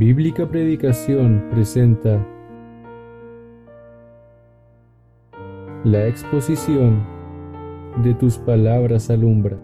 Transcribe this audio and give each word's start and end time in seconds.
Bíblica 0.00 0.48
Predicación 0.48 1.50
presenta 1.50 2.26
la 5.84 6.06
exposición 6.06 7.06
de 8.02 8.14
tus 8.14 8.38
palabras 8.38 9.10
alumbra. 9.10 9.58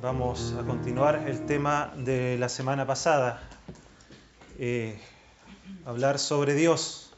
Vamos 0.00 0.54
a 0.56 0.64
continuar 0.64 1.24
el 1.26 1.44
tema 1.44 1.92
de 1.96 2.38
la 2.38 2.48
semana 2.48 2.86
pasada, 2.86 3.42
eh, 4.56 4.96
hablar 5.84 6.20
sobre 6.20 6.54
Dios 6.54 7.16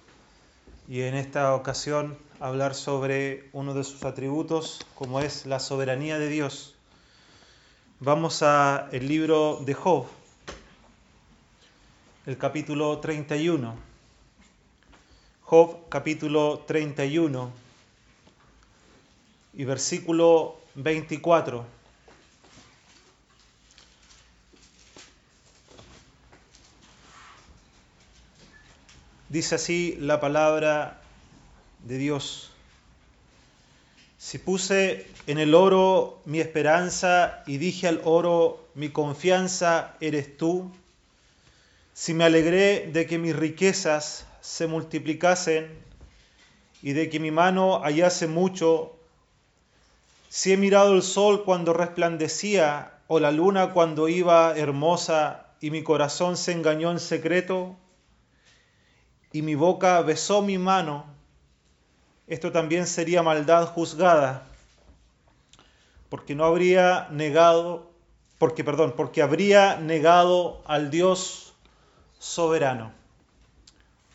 y 0.89 1.03
en 1.03 1.15
esta 1.15 1.55
ocasión 1.55 2.17
hablar 2.41 2.75
sobre 2.75 3.51
uno 3.53 3.75
de 3.75 3.85
sus 3.85 4.03
atributos 4.07 4.81
como 4.95 5.21
es 5.21 5.45
la 5.45 5.59
soberanía 5.59 6.19
de 6.19 6.29
Dios. 6.29 6.76
Vamos 8.01 8.43
a 8.43 8.91
el 8.93 9.09
libro 9.09 9.63
de 9.65 9.73
Job, 9.73 10.07
el 12.27 12.37
capítulo 12.37 12.99
31. 12.99 13.75
Job 15.41 15.89
capítulo 15.89 16.63
31 16.67 17.51
y 19.55 19.65
versículo 19.65 20.61
24. 20.75 21.65
Dice 29.31 29.55
así 29.55 29.97
la 29.99 30.21
palabra 30.21 31.01
de 31.83 31.97
Dios. 31.97 32.56
Si 34.27 34.39
puse 34.39 35.07
en 35.29 35.39
el 35.39 35.55
oro 35.55 36.19
mi 36.25 36.41
esperanza 36.41 37.45
y 37.47 37.59
dije 37.59 37.87
al 37.87 38.01
oro, 38.03 38.67
mi 38.75 38.89
confianza 38.89 39.95
eres 40.01 40.37
tú, 40.37 40.73
si 41.95 42.13
me 42.13 42.25
alegré 42.25 42.91
de 42.93 43.07
que 43.07 43.19
mis 43.19 43.37
riquezas 43.37 44.27
se 44.41 44.67
multiplicasen 44.67 45.69
y 46.83 46.93
de 46.93 47.09
que 47.09 47.21
mi 47.21 47.31
mano 47.31 47.79
hallase 47.85 48.27
mucho, 48.27 48.97
si 50.29 50.53
he 50.53 50.57
mirado 50.57 50.97
el 50.97 51.05
sol 51.05 51.45
cuando 51.45 51.73
resplandecía 51.73 52.95
o 53.07 53.21
la 53.21 53.31
luna 53.31 53.73
cuando 53.73 54.09
iba 54.09 54.59
hermosa 54.59 55.47
y 55.61 55.71
mi 55.71 55.85
corazón 55.85 56.37
se 56.37 56.51
engañó 56.51 56.91
en 56.91 56.99
secreto 56.99 57.77
y 59.31 59.43
mi 59.43 59.55
boca 59.55 60.03
besó 60.03 60.43
mi 60.43 60.59
mano, 60.59 61.16
esto 62.27 62.51
también 62.51 62.87
sería 62.87 63.23
maldad 63.23 63.67
juzgada, 63.67 64.43
porque 66.09 66.35
no 66.35 66.45
habría 66.45 67.09
negado, 67.11 67.91
porque 68.39 68.65
perdón, 68.65 68.95
porque 68.97 69.23
habría 69.23 69.77
negado 69.77 70.63
al 70.67 70.91
Dios 70.91 71.55
soberano. 72.19 72.93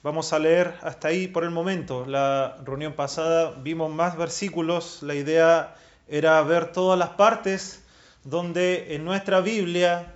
Vamos 0.03 0.33
a 0.33 0.39
leer 0.39 0.75
hasta 0.81 1.09
ahí 1.09 1.27
por 1.27 1.43
el 1.43 1.51
momento. 1.51 2.05
La 2.07 2.57
reunión 2.65 2.93
pasada 2.93 3.51
vimos 3.51 3.93
más 3.93 4.17
versículos. 4.17 5.03
La 5.03 5.13
idea 5.13 5.75
era 6.07 6.41
ver 6.41 6.71
todas 6.71 6.97
las 6.97 7.09
partes 7.09 7.83
donde 8.23 8.95
en 8.95 9.05
nuestra 9.05 9.41
Biblia 9.41 10.15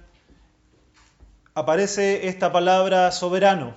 aparece 1.54 2.28
esta 2.28 2.52
palabra 2.52 3.12
soberano. 3.12 3.76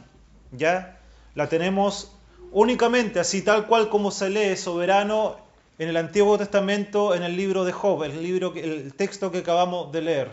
¿Ya? 0.50 0.98
La 1.34 1.50
tenemos 1.50 2.17
únicamente 2.52 3.20
así 3.20 3.42
tal 3.42 3.66
cual 3.66 3.88
como 3.88 4.10
se 4.10 4.30
lee 4.30 4.56
soberano 4.56 5.36
en 5.78 5.88
el 5.88 5.96
Antiguo 5.96 6.36
Testamento 6.38 7.14
en 7.14 7.22
el 7.22 7.36
libro 7.36 7.64
de 7.64 7.72
Job, 7.72 8.02
el, 8.04 8.22
libro, 8.22 8.52
el 8.56 8.92
texto 8.94 9.30
que 9.30 9.38
acabamos 9.38 9.92
de 9.92 10.02
leer. 10.02 10.30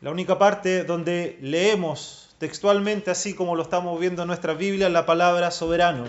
La 0.00 0.10
única 0.10 0.38
parte 0.38 0.84
donde 0.84 1.38
leemos 1.40 2.34
textualmente, 2.38 3.10
así 3.10 3.34
como 3.34 3.54
lo 3.54 3.62
estamos 3.62 3.98
viendo 4.00 4.22
en 4.22 4.28
nuestra 4.28 4.52
Biblia, 4.52 4.88
la 4.88 5.06
palabra 5.06 5.50
soberano. 5.50 6.06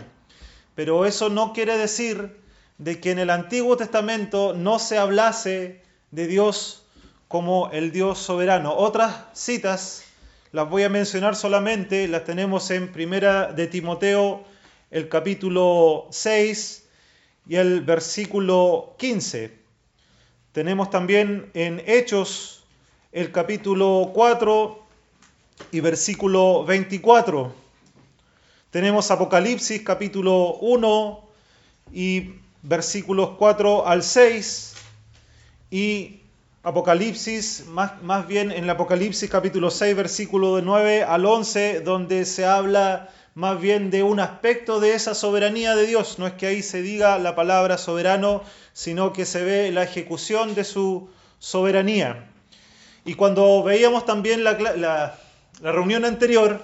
Pero 0.75 1.05
eso 1.05 1.29
no 1.29 1.53
quiere 1.53 1.77
decir 1.77 2.37
de 2.79 2.99
que 2.99 3.11
en 3.11 3.19
el 3.19 3.29
Antiguo 3.29 3.77
Testamento 3.77 4.53
no 4.53 4.79
se 4.79 4.97
hablase 4.97 5.81
de 6.11 6.27
Dios 6.27 6.83
como 7.27 7.69
el 7.71 7.91
Dios 7.91 8.19
soberano. 8.19 8.75
Otras 8.75 9.15
citas 9.33 10.03
las 10.51 10.69
voy 10.69 10.83
a 10.83 10.89
mencionar 10.89 11.35
solamente, 11.35 12.07
las 12.07 12.25
tenemos 12.25 12.71
en 12.71 12.91
Primera 12.91 13.53
de 13.53 13.67
Timoteo 13.67 14.43
el 14.93 15.09
capítulo 15.09 16.05
6 16.11 16.87
y 17.47 17.55
el 17.55 17.81
versículo 17.81 18.93
15. 18.99 19.51
Tenemos 20.51 20.91
también 20.91 21.49
en 21.55 21.81
Hechos 21.87 22.63
el 23.11 23.31
capítulo 23.31 24.11
4 24.13 24.79
y 25.71 25.79
versículo 25.79 26.63
24. 26.65 27.51
Tenemos 28.69 29.09
Apocalipsis 29.09 29.81
capítulo 29.81 30.57
1 30.61 31.29
y 31.91 32.35
versículos 32.61 33.31
4 33.39 33.87
al 33.87 34.03
6 34.03 34.75
y 35.71 36.19
Apocalipsis, 36.61 37.65
más, 37.67 38.27
bien 38.27 38.51
en 38.51 38.65
el 38.65 38.69
Apocalipsis 38.69 39.27
capítulo 39.27 39.71
6 39.71 39.95
versículo 39.95 40.57
de 40.57 40.61
9 40.61 41.03
al 41.03 41.25
11, 41.25 41.81
donde 41.81 42.25
se 42.25 42.45
habla 42.45 43.09
más 43.35 43.59
bien 43.59 43.89
de 43.89 44.03
un 44.03 44.19
aspecto 44.19 44.79
de 44.79 44.93
esa 44.93 45.15
soberanía 45.15 45.75
de 45.75 45.87
Dios. 45.87 46.19
No 46.19 46.27
es 46.27 46.33
que 46.33 46.47
ahí 46.47 46.61
se 46.61 46.81
diga 46.81 47.17
la 47.17 47.35
palabra 47.35 47.77
soberano, 47.77 48.43
sino 48.73 49.13
que 49.13 49.25
se 49.25 49.43
ve 49.43 49.71
la 49.71 49.83
ejecución 49.83 50.55
de 50.55 50.63
su 50.63 51.09
soberanía. 51.39 52.29
Y 53.05 53.15
cuando 53.15 53.63
veíamos 53.63 54.05
también 54.05 54.43
la, 54.43 55.17
reunión 55.61 56.05
anterior, 56.05 56.63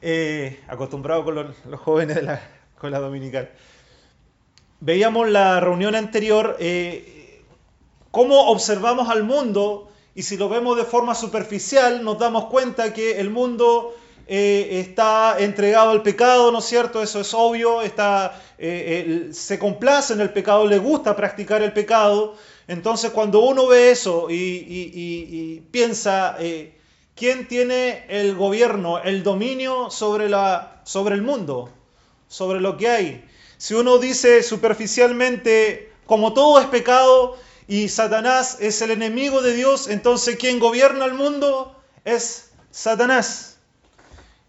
eh, 0.00 0.60
acostumbrado 0.68 1.24
con 1.24 1.34
los, 1.34 1.80
jóvenes 1.80 2.16
de 2.16 2.22
la 2.22 2.40
escuela 2.74 2.98
dominical, 2.98 3.50
veíamos 4.80 5.28
la 5.28 5.60
reunión 5.60 5.94
anterior, 5.94 6.56
eh, 6.58 7.42
cómo 8.10 8.48
observamos 8.50 9.08
al 9.08 9.24
mundo 9.24 9.90
y 10.14 10.22
si 10.22 10.36
lo 10.36 10.48
vemos 10.48 10.76
de 10.76 10.84
forma 10.84 11.14
superficial 11.14 12.02
nos 12.02 12.18
damos 12.18 12.46
cuenta 12.46 12.92
que 12.92 13.20
el 13.20 13.30
mundo 13.30 13.94
eh, 14.30 14.80
está 14.80 15.36
entregado 15.38 15.90
al 15.90 16.02
pecado, 16.02 16.52
¿no 16.52 16.58
es 16.58 16.66
cierto? 16.66 17.02
Eso 17.02 17.18
es 17.22 17.32
obvio, 17.32 17.80
está, 17.80 18.38
eh, 18.58 19.30
se 19.32 19.58
complace 19.58 20.12
en 20.12 20.20
el 20.20 20.34
pecado, 20.34 20.66
le 20.66 20.76
gusta 20.76 21.16
practicar 21.16 21.62
el 21.62 21.72
pecado. 21.72 22.36
Entonces 22.66 23.10
cuando 23.10 23.40
uno 23.40 23.66
ve 23.66 23.90
eso 23.90 24.26
y, 24.28 25.62
piensa, 25.70 26.36
eh, 26.38 26.78
¿quién 27.16 27.48
tiene 27.48 28.04
el 28.10 28.34
gobierno, 28.34 28.98
el 28.98 29.22
dominio 29.22 29.88
sobre, 29.90 30.28
la, 30.28 30.82
sobre 30.84 31.14
el 31.14 31.22
mundo, 31.22 31.70
sobre 32.28 32.60
lo 32.60 32.76
que 32.76 32.88
hay? 32.90 33.24
Si 33.56 33.72
uno 33.72 33.96
dice 33.96 34.42
superficialmente, 34.42 35.90
como 36.04 36.34
todo 36.34 36.60
es 36.60 36.66
pecado 36.66 37.38
y 37.66 37.88
Satanás 37.88 38.58
es 38.60 38.82
el 38.82 38.90
enemigo 38.90 39.40
de 39.40 39.54
Dios, 39.54 39.88
entonces 39.88 40.36
quien 40.36 40.58
gobierna 40.58 41.06
el 41.06 41.14
mundo 41.14 41.74
es 42.04 42.50
Satanás. 42.70 43.47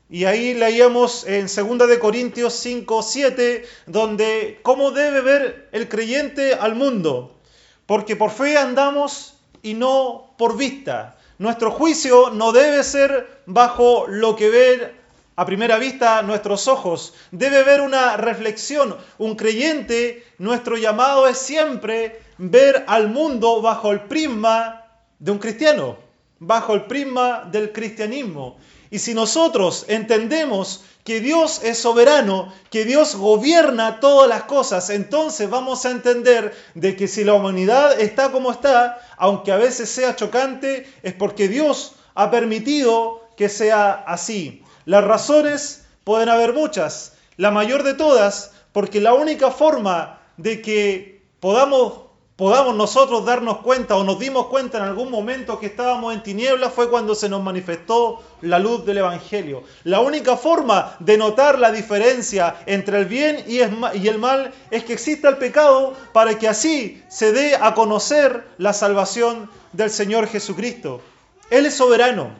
Y 0.10 0.26
ahí 0.26 0.56
leíamos 0.56 1.24
en 1.28 1.46
2 1.46 1.88
de 1.88 2.00
Corintios 2.00 2.56
5, 2.56 3.04
7, 3.04 3.64
donde 3.86 4.60
cómo 4.64 4.90
debe 4.90 5.22
ver 5.22 5.70
el 5.72 5.88
creyente 5.88 6.56
al 6.56 6.74
mundo. 6.74 7.40
Porque 7.86 8.16
por 8.16 8.32
fe 8.32 8.58
andamos 8.58 9.36
y 9.62 9.76
no 9.76 10.34
por 10.38 10.58
vista. 10.58 11.18
Nuestro 11.38 11.70
juicio 11.70 12.32
no 12.32 12.52
debe 12.52 12.84
ser 12.84 13.42
bajo 13.46 14.08
lo 14.08 14.36
que 14.36 14.50
ven 14.50 14.92
a 15.36 15.46
primera 15.46 15.78
vista 15.78 16.24
nuestros 16.24 16.68
ojos. 16.68 17.14
Debe 17.32 17.64
ver 17.64 17.80
una 17.82 18.18
reflexión. 18.18 18.98
Un 19.20 19.36
creyente, 19.36 20.26
nuestro 20.40 20.76
llamado 20.76 21.28
es 21.28 21.38
siempre 21.38 22.20
ver 22.40 22.84
al 22.88 23.10
mundo 23.10 23.62
bajo 23.62 23.92
el 23.92 24.02
prisma 24.02 24.86
de 25.20 25.32
un 25.32 25.38
cristiano, 25.38 25.98
bajo 26.40 26.74
el 26.74 26.86
prisma 26.86 27.48
del 27.52 27.72
cristianismo. 27.72 28.58
Y 28.92 29.00
si 29.00 29.14
nosotros 29.14 29.86
entendemos 29.88 30.84
que 31.04 31.20
Dios 31.20 31.62
es 31.64 31.78
soberano, 31.78 32.54
que 32.72 32.86
Dios 32.86 33.16
gobierna 33.16 34.00
todas 34.00 34.28
las 34.28 34.44
cosas, 34.44 34.90
entonces 34.90 35.50
vamos 35.50 35.86
a 35.86 35.92
entender 35.92 36.56
de 36.74 36.96
que 36.96 37.08
si 37.08 37.24
la 37.24 37.34
humanidad 37.36 38.00
está 38.00 38.32
como 38.32 38.52
está, 38.52 39.00
aunque 39.18 39.52
a 39.52 39.58
veces 39.58 39.90
sea 39.90 40.16
chocante, 40.16 40.92
es 41.04 41.14
porque 41.14 41.48
Dios 41.48 41.94
ha 42.16 42.32
permitido 42.32 43.22
que 43.38 43.48
sea 43.48 43.92
así. 43.92 44.64
Las 44.86 45.04
razones 45.04 45.86
pueden 46.04 46.30
haber 46.30 46.54
muchas, 46.54 47.14
la 47.38 47.52
mayor 47.52 47.84
de 47.84 47.94
todas, 47.94 48.52
porque 48.72 49.00
la 49.02 49.14
única 49.14 49.52
forma 49.52 50.20
de 50.38 50.62
que 50.62 51.22
podamos 51.40 52.09
podamos 52.40 52.74
nosotros 52.74 53.26
darnos 53.26 53.58
cuenta 53.58 53.98
o 53.98 54.06
nos 54.06 54.18
dimos 54.18 54.46
cuenta 54.46 54.78
en 54.78 54.86
algún 54.86 55.12
momento 55.12 55.60
que 55.60 55.66
estábamos 55.66 56.14
en 56.14 56.24
tinieblas 56.24 56.72
fue 56.72 56.90
cuando 56.90 57.14
se 57.14 57.28
nos 57.28 57.44
manifestó 57.44 58.24
la 58.40 58.60
luz 58.60 58.86
del 58.86 59.00
Evangelio. 59.00 59.64
La 59.84 60.00
única 60.00 60.38
forma 60.38 60.96
de 61.00 61.18
notar 61.18 61.60
la 61.60 61.70
diferencia 61.70 62.56
entre 62.66 62.98
el 63.00 63.08
bien 63.08 63.44
y 63.46 63.60
el 64.08 64.20
mal 64.20 64.54
es 64.72 64.86
que 64.86 64.94
exista 64.94 65.28
el 65.28 65.36
pecado 65.36 65.94
para 66.14 66.40
que 66.40 66.48
así 66.48 67.04
se 67.10 67.34
dé 67.34 67.58
a 67.58 67.74
conocer 67.74 68.46
la 68.58 68.72
salvación 68.72 69.50
del 69.74 69.90
Señor 69.90 70.26
Jesucristo. 70.26 71.02
Él 71.50 71.66
es 71.66 71.74
soberano. 71.76 72.32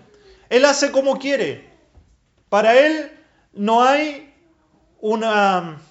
Él 0.48 0.64
hace 0.64 0.94
como 0.94 1.20
quiere. 1.20 1.70
Para 2.48 2.80
Él 2.80 3.12
no 3.52 3.84
hay 3.84 4.34
una 5.02 5.82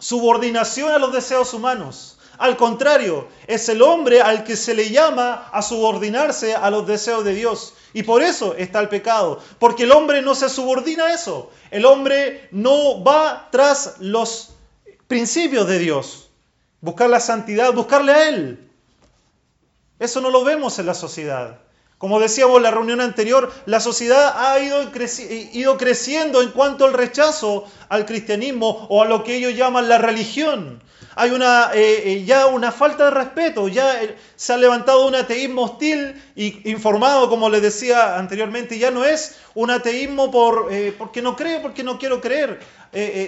subordinación 0.00 0.90
a 0.90 0.98
los 0.98 1.12
deseos 1.12 1.54
humanos. 1.54 2.17
Al 2.38 2.56
contrario, 2.56 3.26
es 3.48 3.68
el 3.68 3.82
hombre 3.82 4.22
al 4.22 4.44
que 4.44 4.56
se 4.56 4.72
le 4.72 4.90
llama 4.90 5.48
a 5.52 5.60
subordinarse 5.60 6.54
a 6.54 6.70
los 6.70 6.86
deseos 6.86 7.24
de 7.24 7.34
Dios. 7.34 7.74
Y 7.92 8.04
por 8.04 8.22
eso 8.22 8.54
está 8.54 8.78
el 8.78 8.88
pecado, 8.88 9.40
porque 9.58 9.82
el 9.82 9.92
hombre 9.92 10.22
no 10.22 10.36
se 10.36 10.48
subordina 10.48 11.06
a 11.06 11.14
eso. 11.14 11.50
El 11.72 11.84
hombre 11.84 12.48
no 12.52 13.02
va 13.02 13.48
tras 13.50 13.96
los 13.98 14.50
principios 15.08 15.66
de 15.66 15.80
Dios. 15.80 16.30
Buscar 16.80 17.10
la 17.10 17.18
santidad, 17.18 17.72
buscarle 17.72 18.12
a 18.12 18.28
Él. 18.28 18.70
Eso 19.98 20.20
no 20.20 20.30
lo 20.30 20.44
vemos 20.44 20.78
en 20.78 20.86
la 20.86 20.94
sociedad. 20.94 21.58
Como 21.98 22.20
decíamos 22.20 22.58
en 22.58 22.62
la 22.62 22.70
reunión 22.70 23.00
anterior, 23.00 23.52
la 23.66 23.80
sociedad 23.80 24.32
ha 24.36 24.60
ido, 24.60 24.88
ido, 25.52 25.76
creciendo 25.76 26.40
en 26.40 26.50
cuanto 26.50 26.84
al 26.84 26.92
rechazo 26.92 27.64
al 27.88 28.06
cristianismo 28.06 28.86
o 28.88 29.02
a 29.02 29.06
lo 29.06 29.24
que 29.24 29.34
ellos 29.34 29.56
llaman 29.56 29.88
la 29.88 29.98
religión 29.98 30.80
hay 31.18 31.30
una, 31.30 31.72
eh, 31.74 32.12
eh, 32.12 32.24
ya 32.24 32.46
una 32.46 32.70
falta 32.70 33.06
de 33.06 33.10
respeto, 33.10 33.66
ya 33.66 34.00
eh, 34.04 34.16
se 34.36 34.52
ha 34.52 34.56
levantado 34.56 35.04
un 35.04 35.16
ateísmo 35.16 35.62
hostil 35.62 36.14
y 36.36 36.70
informado, 36.70 37.28
como 37.28 37.50
les 37.50 37.60
decía 37.60 38.16
anteriormente, 38.16 38.78
ya 38.78 38.92
no 38.92 39.04
es 39.04 39.34
un 39.54 39.72
ateísmo 39.72 40.30
por, 40.30 40.70
porque 40.96 41.20
no 41.20 41.34
creo, 41.34 41.60
porque 41.60 41.82
no 41.82 41.98
quiero 41.98 42.20
creer. 42.20 42.60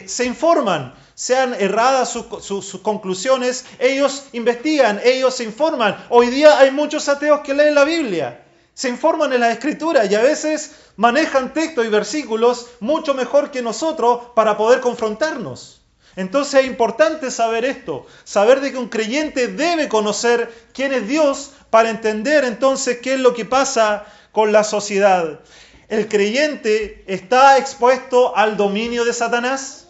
se 0.07 0.25
informan, 0.25 0.95
sean 1.15 1.53
erradas 1.55 2.11
sus, 2.11 2.81
conclusiones, 2.83 3.65
ellos 3.81 4.27
investigan, 4.33 5.01
ellos 5.03 5.35
se 5.35 5.43
informan. 5.43 5.97
Hoy 6.11 6.29
día 6.29 6.59
hay 6.61 6.71
muchos 6.71 7.09
ateos 7.09 7.41
que 7.41 7.55
leen 7.55 7.75
la 7.75 7.85
Biblia 7.85 8.45
se 8.73 8.89
informan 8.89 9.33
en 9.33 9.41
la 9.41 9.51
escritura 9.51 10.07
y 10.07 10.15
a 10.15 10.23
veces 10.23 10.77
manejan 10.97 11.53
textos 11.53 11.85
y 11.85 11.89
versículos 11.89 12.69
mucho 12.79 13.13
mejor 13.15 13.51
que 13.51 13.61
nosotros 13.61 14.29
para 14.35 14.57
poder 14.57 14.81
confrontarnos. 14.81 15.80
Entonces 16.17 16.63
es 16.63 16.67
importante 16.67 17.31
saber 17.31 17.65
esto, 17.65 18.07
saber 18.25 18.61
de 18.61 18.73
que 18.73 18.79
un 18.79 18.89
creyente 18.89 19.49
debe 19.49 19.89
conocer 19.89 20.53
quién 20.73 20.93
es 20.93 21.07
Dios 21.07 21.53
para 21.71 21.91
entender 21.91 22.45
entonces 22.45 22.99
qué 22.99 23.15
es 23.15 23.21
lo 23.21 23.33
que 23.35 23.45
pasa 23.45 24.07
con 24.33 24.53
la 24.53 24.65
sociedad. 24.65 25.41
¿El 25.89 26.09
creyente 26.09 27.05
está 27.07 27.59
expuesto 27.59 28.37
al 28.37 28.57
dominio 28.57 29.05
de 29.05 29.13
Satanás? 29.13 29.89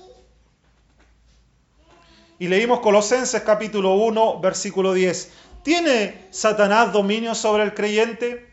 Y 2.38 2.48
leímos 2.48 2.80
Colosenses 2.80 3.42
capítulo 3.42 3.94
1, 3.94 4.40
versículo 4.40 4.94
10. 4.94 5.30
¿Tiene 5.62 6.26
Satanás 6.30 6.92
dominio 6.92 7.34
sobre 7.34 7.64
el 7.64 7.74
creyente? 7.74 8.46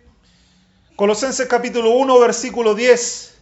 Colosenses 0.95 1.47
capítulo 1.47 1.91
1, 1.91 2.19
versículo 2.19 2.75
10 2.75 3.36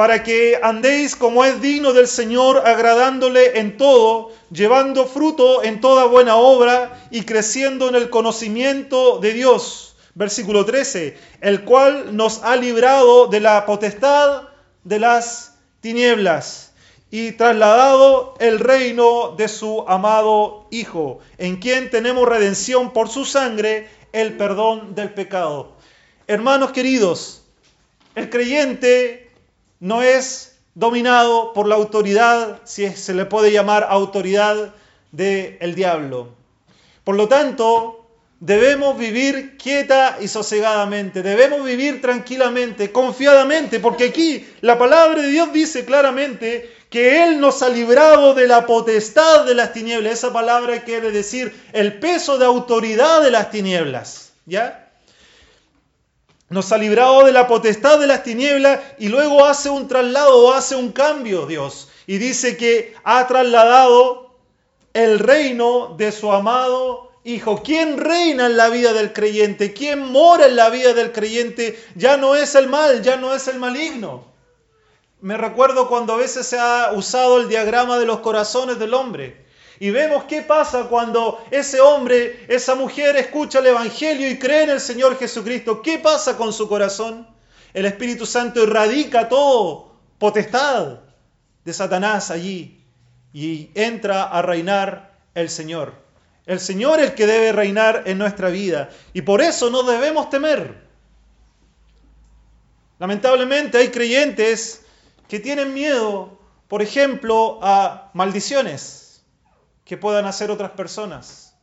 para 0.00 0.22
que 0.22 0.58
andéis 0.62 1.14
como 1.14 1.44
es 1.44 1.60
digno 1.60 1.92
del 1.92 2.08
Señor, 2.08 2.66
agradándole 2.66 3.58
en 3.58 3.76
todo, 3.76 4.32
llevando 4.50 5.04
fruto 5.04 5.62
en 5.62 5.82
toda 5.82 6.06
buena 6.06 6.36
obra 6.36 6.98
y 7.10 7.24
creciendo 7.24 7.86
en 7.86 7.94
el 7.94 8.08
conocimiento 8.08 9.18
de 9.18 9.34
Dios. 9.34 9.96
Versículo 10.14 10.64
13, 10.64 11.18
el 11.42 11.64
cual 11.64 12.16
nos 12.16 12.42
ha 12.44 12.56
librado 12.56 13.26
de 13.26 13.40
la 13.40 13.66
potestad 13.66 14.44
de 14.84 15.00
las 15.00 15.58
tinieblas 15.82 16.72
y 17.10 17.32
trasladado 17.32 18.36
el 18.40 18.58
reino 18.58 19.34
de 19.36 19.48
su 19.48 19.84
amado 19.86 20.66
Hijo, 20.70 21.18
en 21.36 21.56
quien 21.58 21.90
tenemos 21.90 22.26
redención 22.26 22.94
por 22.94 23.10
su 23.10 23.26
sangre, 23.26 23.90
el 24.14 24.38
perdón 24.38 24.94
del 24.94 25.12
pecado. 25.12 25.76
Hermanos 26.26 26.72
queridos, 26.72 27.42
el 28.14 28.30
creyente 28.30 29.29
no 29.80 30.02
es 30.02 30.58
dominado 30.74 31.52
por 31.52 31.66
la 31.66 31.74
autoridad, 31.74 32.60
si 32.64 32.88
se 32.90 33.14
le 33.14 33.24
puede 33.24 33.50
llamar 33.50 33.86
autoridad 33.88 34.74
del 35.10 35.74
diablo. 35.74 36.28
Por 37.04 37.16
lo 37.16 37.26
tanto, 37.28 38.06
debemos 38.38 38.96
vivir 38.96 39.56
quieta 39.56 40.18
y 40.20 40.28
sosegadamente, 40.28 41.22
debemos 41.22 41.64
vivir 41.64 42.00
tranquilamente, 42.00 42.92
confiadamente, 42.92 43.80
porque 43.80 44.04
aquí 44.04 44.46
la 44.60 44.78
palabra 44.78 45.22
de 45.22 45.28
Dios 45.28 45.52
dice 45.52 45.84
claramente 45.84 46.70
que 46.88 47.24
Él 47.24 47.40
nos 47.40 47.62
ha 47.62 47.68
librado 47.68 48.34
de 48.34 48.46
la 48.46 48.66
potestad 48.66 49.46
de 49.46 49.54
las 49.54 49.72
tinieblas. 49.72 50.14
Esa 50.14 50.32
palabra 50.32 50.82
quiere 50.82 51.10
decir 51.10 51.54
el 51.72 51.98
peso 52.00 52.38
de 52.38 52.46
autoridad 52.46 53.22
de 53.22 53.30
las 53.30 53.50
tinieblas. 53.50 54.32
¿Ya? 54.46 54.89
Nos 56.50 56.72
ha 56.72 56.78
librado 56.78 57.24
de 57.24 57.32
la 57.32 57.46
potestad 57.46 57.98
de 58.00 58.08
las 58.08 58.24
tinieblas 58.24 58.80
y 58.98 59.08
luego 59.08 59.44
hace 59.46 59.70
un 59.70 59.86
traslado, 59.86 60.52
hace 60.52 60.74
un 60.74 60.90
cambio 60.90 61.46
Dios. 61.46 61.88
Y 62.06 62.18
dice 62.18 62.56
que 62.56 62.92
ha 63.04 63.26
trasladado 63.28 64.34
el 64.92 65.20
reino 65.20 65.94
de 65.96 66.10
su 66.12 66.30
amado 66.32 67.08
Hijo. 67.22 67.62
¿Quién 67.62 67.98
reina 67.98 68.46
en 68.46 68.56
la 68.56 68.70
vida 68.70 68.94
del 68.94 69.12
creyente? 69.12 69.74
¿Quién 69.74 70.10
mora 70.10 70.46
en 70.46 70.56
la 70.56 70.70
vida 70.70 70.94
del 70.94 71.12
creyente? 71.12 71.78
Ya 71.94 72.16
no 72.16 72.34
es 72.34 72.54
el 72.54 72.66
mal, 72.68 73.02
ya 73.02 73.16
no 73.16 73.34
es 73.34 73.46
el 73.46 73.58
maligno. 73.58 74.24
Me 75.20 75.36
recuerdo 75.36 75.86
cuando 75.86 76.14
a 76.14 76.16
veces 76.16 76.46
se 76.46 76.58
ha 76.58 76.92
usado 76.94 77.38
el 77.38 77.48
diagrama 77.48 77.98
de 77.98 78.06
los 78.06 78.20
corazones 78.20 78.78
del 78.78 78.94
hombre. 78.94 79.44
Y 79.82 79.90
vemos 79.90 80.24
qué 80.24 80.42
pasa 80.42 80.88
cuando 80.88 81.42
ese 81.50 81.80
hombre, 81.80 82.44
esa 82.48 82.74
mujer 82.74 83.16
escucha 83.16 83.60
el 83.60 83.68
Evangelio 83.68 84.30
y 84.30 84.38
cree 84.38 84.64
en 84.64 84.70
el 84.70 84.80
Señor 84.80 85.18
Jesucristo. 85.18 85.80
¿Qué 85.80 85.98
pasa 85.98 86.36
con 86.36 86.52
su 86.52 86.68
corazón? 86.68 87.26
El 87.72 87.86
Espíritu 87.86 88.26
Santo 88.26 88.62
erradica 88.62 89.30
todo 89.30 89.94
potestad 90.18 90.98
de 91.64 91.72
Satanás 91.72 92.30
allí 92.30 92.84
y 93.32 93.70
entra 93.74 94.24
a 94.24 94.42
reinar 94.42 95.18
el 95.34 95.48
Señor. 95.48 95.94
El 96.44 96.60
Señor 96.60 97.00
es 97.00 97.10
el 97.10 97.14
que 97.14 97.26
debe 97.26 97.52
reinar 97.52 98.02
en 98.04 98.18
nuestra 98.18 98.50
vida 98.50 98.90
y 99.14 99.22
por 99.22 99.40
eso 99.40 99.70
no 99.70 99.82
debemos 99.82 100.28
temer. 100.28 100.76
Lamentablemente 102.98 103.78
hay 103.78 103.88
creyentes 103.88 104.82
que 105.26 105.40
tienen 105.40 105.72
miedo, 105.72 106.38
por 106.68 106.82
ejemplo, 106.82 107.60
a 107.62 108.10
maldiciones 108.12 108.99
que 109.84 109.96
puedan 109.96 110.26
hacer 110.26 110.50
otras 110.50 110.70
personas. 110.72 111.54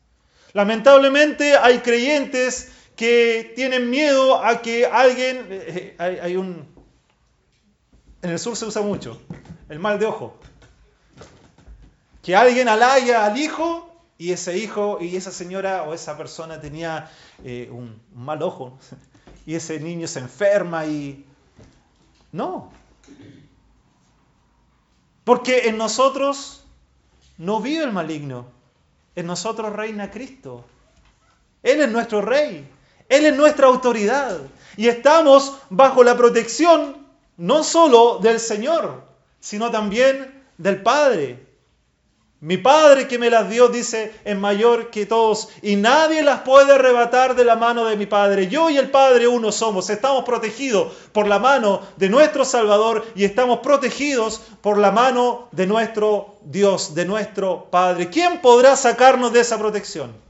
Lamentablemente 0.54 1.58
hay 1.58 1.80
creyentes 1.80 2.72
que 2.96 3.54
tienen 3.56 3.90
miedo 3.90 4.44
a 4.44 4.62
que 4.62 4.86
alguien, 4.86 5.48
eh, 5.50 5.96
eh, 6.00 6.20
hay, 6.22 6.36
un, 6.36 6.68
en 8.22 8.30
el 8.30 8.40
sur 8.40 8.56
se 8.56 8.66
usa 8.66 8.82
mucho, 8.82 9.22
el 9.70 9.80
mal 9.80 10.00
de 10.00 10.08
ojo, 10.08 10.38
que 12.24 12.36
alguien 12.36 12.68
alaya 12.68 13.26
al 13.26 13.38
hijo 13.38 13.88
y 14.18 14.32
ese 14.32 14.58
hijo 14.58 14.98
y 15.00 15.16
esa 15.16 15.32
señora 15.32 15.84
o 15.84 15.94
esa 15.94 16.18
persona 16.18 16.60
tenía 16.60 17.10
eh, 17.44 17.70
un 17.72 18.02
mal 18.14 18.42
ojo 18.42 18.80
y 19.46 19.56
ese 19.56 19.80
niño 19.80 20.08
se 20.08 20.20
enferma 20.20 20.86
y... 20.86 21.24
No. 22.32 22.72
Porque 25.24 25.70
en 25.70 25.78
nosotros 25.78 26.67
no 27.38 27.62
vive 27.62 27.84
el 27.84 27.92
maligno. 27.92 28.46
En 29.16 29.26
nosotros 29.26 29.74
reina 29.74 30.12
Cristo. 30.12 30.66
Él 31.64 31.82
es 31.82 31.90
nuestro 31.90 32.22
rey. 32.22 32.68
Él 33.10 33.26
es 33.26 33.36
nuestra 33.36 33.68
autoridad. 33.68 34.40
Y 34.76 34.88
estamos 34.88 35.58
bajo 35.70 36.04
la 36.04 36.16
protección 36.16 37.08
no 37.38 37.64
solo 37.64 38.20
del 38.20 38.40
Señor, 38.40 39.04
sino 39.40 39.72
también 39.72 40.44
del 40.58 40.82
Padre. 40.82 41.47
Mi 42.40 42.58
Padre 42.58 43.08
que 43.08 43.18
me 43.18 43.32
las 43.32 43.50
dio, 43.50 43.68
dice, 43.68 44.14
es 44.24 44.38
mayor 44.38 44.92
que 44.92 45.08
todos 45.08 45.50
y 45.64 45.76
nadie 45.76 46.22
las 46.22 46.42
puede 46.42 46.74
arrebatar 46.74 47.36
de 47.36 47.44
la 47.44 47.56
mano 47.56 47.86
de 47.86 47.98
mi 47.98 48.06
Padre. 48.06 48.48
Yo 48.48 48.70
y 48.70 48.78
el 48.78 48.92
Padre 48.92 49.28
uno 49.28 49.52
somos. 49.52 49.90
Estamos 49.90 50.24
protegidos 50.24 50.94
por 51.14 51.28
la 51.28 51.40
mano 51.40 51.82
de 51.96 52.10
nuestro 52.10 52.46
Salvador 52.46 53.04
y 53.16 53.24
estamos 53.24 53.60
protegidos 53.60 54.40
por 54.62 54.78
la 54.78 54.92
mano 54.92 55.48
de 55.52 55.66
nuestro 55.66 56.36
Dios, 56.44 56.94
de 56.94 57.06
nuestro 57.06 57.72
Padre. 57.72 58.12
¿Quién 58.12 58.40
podrá 58.40 58.76
sacarnos 58.76 59.34
de 59.34 59.40
esa 59.40 59.58
protección? 59.58 60.27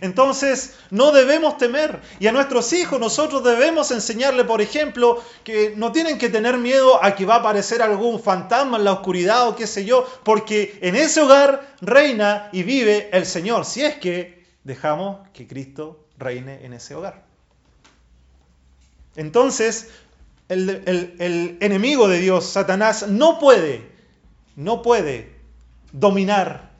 Entonces, 0.00 0.74
no 0.90 1.12
debemos 1.12 1.56
temer. 1.58 2.00
Y 2.18 2.26
a 2.26 2.32
nuestros 2.32 2.72
hijos 2.72 2.98
nosotros 2.98 3.44
debemos 3.44 3.90
enseñarle, 3.90 4.44
por 4.44 4.60
ejemplo, 4.60 5.22
que 5.44 5.74
no 5.76 5.92
tienen 5.92 6.18
que 6.18 6.28
tener 6.28 6.58
miedo 6.58 7.02
a 7.02 7.14
que 7.14 7.24
va 7.24 7.36
a 7.36 7.38
aparecer 7.38 7.82
algún 7.82 8.20
fantasma 8.20 8.78
en 8.78 8.84
la 8.84 8.92
oscuridad 8.92 9.48
o 9.48 9.56
qué 9.56 9.66
sé 9.66 9.84
yo, 9.84 10.06
porque 10.24 10.78
en 10.80 10.96
ese 10.96 11.20
hogar 11.20 11.74
reina 11.80 12.48
y 12.52 12.62
vive 12.62 13.08
el 13.12 13.26
Señor, 13.26 13.64
si 13.64 13.82
es 13.82 13.96
que 13.96 14.44
dejamos 14.64 15.28
que 15.32 15.46
Cristo 15.46 16.06
reine 16.18 16.64
en 16.64 16.72
ese 16.72 16.94
hogar. 16.94 17.24
Entonces, 19.16 19.90
el, 20.48 20.82
el 21.18 21.56
enemigo 21.60 22.08
de 22.08 22.18
Dios, 22.18 22.46
Satanás, 22.46 23.06
no 23.08 23.38
puede, 23.38 23.88
no 24.56 24.82
puede 24.82 25.34
dominar 25.92 26.72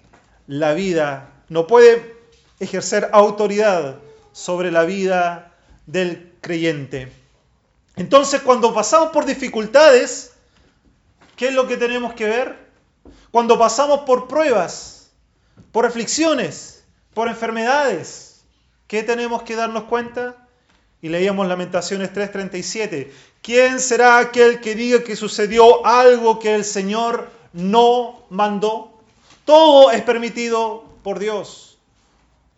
la 0.46 0.74
vida, 0.74 1.30
no 1.48 1.66
puede 1.66 2.13
ejercer 2.60 3.10
autoridad 3.12 3.98
sobre 4.32 4.70
la 4.70 4.84
vida 4.84 5.52
del 5.86 6.32
creyente. 6.40 7.12
Entonces, 7.96 8.40
cuando 8.42 8.74
pasamos 8.74 9.10
por 9.10 9.24
dificultades, 9.24 10.32
¿qué 11.36 11.48
es 11.48 11.54
lo 11.54 11.66
que 11.66 11.76
tenemos 11.76 12.14
que 12.14 12.24
ver? 12.24 12.58
Cuando 13.30 13.58
pasamos 13.58 14.00
por 14.00 14.28
pruebas, 14.28 15.10
por 15.72 15.86
aflicciones, 15.86 16.84
por 17.14 17.28
enfermedades, 17.28 18.42
¿qué 18.86 19.02
tenemos 19.02 19.42
que 19.42 19.56
darnos 19.56 19.84
cuenta? 19.84 20.36
Y 21.00 21.08
leíamos 21.08 21.46
Lamentaciones 21.46 22.12
3:37. 22.12 23.10
¿Quién 23.42 23.78
será 23.78 24.18
aquel 24.18 24.60
que 24.60 24.74
diga 24.74 25.04
que 25.04 25.16
sucedió 25.16 25.84
algo 25.84 26.38
que 26.38 26.54
el 26.54 26.64
Señor 26.64 27.28
no 27.52 28.22
mandó? 28.30 29.02
Todo 29.44 29.90
es 29.90 30.02
permitido 30.02 30.84
por 31.02 31.18
Dios. 31.18 31.73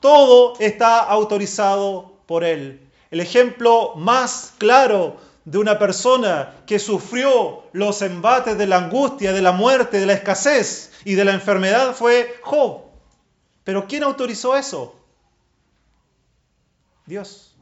Todo 0.07 0.55
está 0.61 1.01
autorizado 1.01 2.13
por 2.27 2.45
Él. 2.45 2.89
El 3.11 3.19
ejemplo 3.19 3.95
más 3.97 4.55
claro 4.57 5.17
de 5.45 5.59
una 5.59 5.81
persona 5.81 6.55
que 6.65 6.79
sufrió 6.79 7.65
los 7.73 8.03
embates 8.03 8.57
de 8.57 8.69
la 8.69 8.77
angustia, 8.77 9.33
de 9.33 9.43
la 9.43 9.51
muerte, 9.51 9.99
de 9.99 10.07
la 10.07 10.13
escasez 10.13 10.93
y 11.05 11.17
de 11.17 11.25
la 11.25 11.33
enfermedad 11.33 11.93
fue 11.93 12.37
Job. 12.45 12.83
Pero 13.65 13.89
¿quién 13.89 14.05
autorizó 14.05 14.57
eso? 14.57 14.95
Dios. 17.05 17.56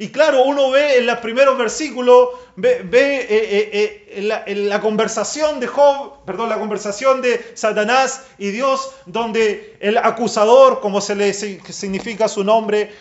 Y 0.00 0.08
claro, 0.08 0.44
uno 0.44 0.70
ve 0.70 0.96
en 0.96 1.04
los 1.04 1.18
primeros 1.18 1.58
versículos, 1.58 2.30
ve, 2.56 2.80
eh, 2.80 3.26
eh, 3.28 4.06
eh, 4.08 4.22
la, 4.22 4.80
conversación 4.80 5.60
de 5.60 5.66
Job, 5.66 6.24
perdón, 6.24 6.48
la 6.48 6.58
conversación 6.58 7.20
de 7.20 7.52
Satanás 7.52 8.24
y 8.38 8.48
Dios, 8.48 8.92
donde 9.04 9.76
el 9.78 9.98
acusador, 9.98 10.80
como 10.80 11.02
se 11.02 11.14
le 11.14 11.34
significa 11.34 12.28
su 12.28 12.44
nombre, 12.44 12.94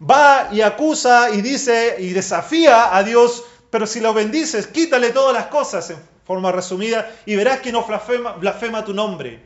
va 0.00 0.48
y 0.50 0.62
acusa 0.62 1.28
y 1.28 1.42
dice 1.42 1.96
y 1.98 2.14
desafía 2.14 2.96
a 2.96 3.02
Dios, 3.02 3.44
pero 3.68 3.86
si 3.86 4.00
lo 4.00 4.14
bendices, 4.14 4.68
quítale 4.68 5.10
todas 5.10 5.34
las 5.34 5.48
cosas 5.48 5.90
en 5.90 5.98
forma 6.24 6.50
resumida 6.50 7.14
y 7.26 7.36
verás 7.36 7.60
que 7.60 7.72
no 7.72 7.84
blasfema, 7.84 8.32
blasfema 8.32 8.86
tu 8.86 8.94
nombre. 8.94 9.44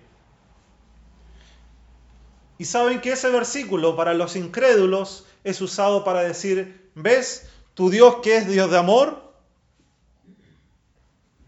Y 2.58 2.64
saben 2.64 3.00
que 3.00 3.10
ese 3.10 3.28
versículo 3.28 3.96
para 3.96 4.14
los 4.14 4.36
incrédulos 4.36 5.26
es 5.42 5.60
usado 5.60 6.04
para 6.04 6.22
decir, 6.22 6.81
¿ves? 6.94 7.46
Tu 7.74 7.90
Dios 7.90 8.16
que 8.22 8.36
es 8.36 8.48
Dios 8.48 8.70
de 8.70 8.78
amor, 8.78 9.32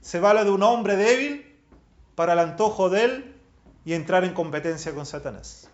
se 0.01 0.21
vale 0.21 0.45
de 0.45 0.51
un 0.51 0.63
hombre 0.63 0.97
débil 0.97 1.55
para 2.15 2.35
el 2.35 2.39
antojo 2.39 2.91
de 2.91 3.05
él 3.05 3.35
y 3.85 3.95
entrar 3.95 4.25
en 4.25 4.35
competencia 4.35 4.95
con 4.95 5.07
Satanás. 5.07 5.69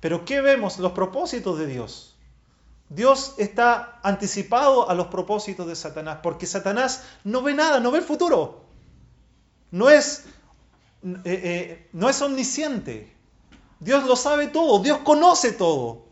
Pero 0.00 0.24
¿qué 0.24 0.40
vemos? 0.40 0.78
Los 0.78 0.92
propósitos 0.92 1.58
de 1.58 1.66
Dios. 1.66 2.16
Dios 2.88 3.34
está 3.36 4.00
anticipado 4.02 4.88
a 4.88 4.94
los 4.94 5.08
propósitos 5.08 5.66
de 5.66 5.76
Satanás, 5.76 6.20
porque 6.22 6.46
Satanás 6.46 7.04
no 7.24 7.42
ve 7.42 7.52
nada, 7.52 7.80
no 7.80 7.90
ve 7.90 7.98
el 7.98 8.04
futuro. 8.04 8.64
No 9.70 9.90
es, 9.90 10.24
eh, 11.04 11.20
eh, 11.24 11.88
no 11.92 12.08
es 12.08 12.22
omnisciente. 12.22 13.14
Dios 13.80 14.04
lo 14.04 14.16
sabe 14.16 14.48
todo, 14.48 14.78
Dios 14.80 14.98
conoce 14.98 15.52
todo. 15.52 16.07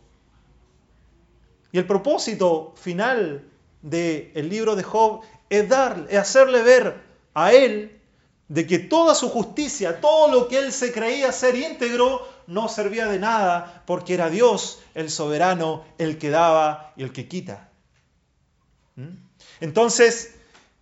Y 1.77 1.79
el 1.79 1.85
propósito 1.85 2.73
final 2.75 3.43
del 3.83 4.49
libro 4.49 4.75
de 4.75 4.81
Job 4.81 5.21
es, 5.47 5.69
dar, 5.69 6.07
es 6.09 6.17
hacerle 6.17 6.63
ver 6.63 6.95
a 7.35 7.53
él 7.53 8.01
de 8.47 8.65
que 8.65 8.79
toda 8.79 9.13
su 9.13 9.29
justicia, 9.29 10.01
todo 10.01 10.31
lo 10.31 10.47
que 10.47 10.57
él 10.57 10.71
se 10.71 10.91
creía 10.91 11.31
ser 11.31 11.53
íntegro, 11.53 12.27
no 12.47 12.67
servía 12.67 13.05
de 13.05 13.19
nada 13.19 13.83
porque 13.85 14.15
era 14.15 14.31
Dios 14.31 14.79
el 14.95 15.11
soberano, 15.11 15.85
el 15.99 16.17
que 16.17 16.31
daba 16.31 16.93
y 16.97 17.03
el 17.03 17.13
que 17.13 17.27
quita. 17.27 17.69
¿Mm? 18.95 19.09
Entonces, 19.59 20.33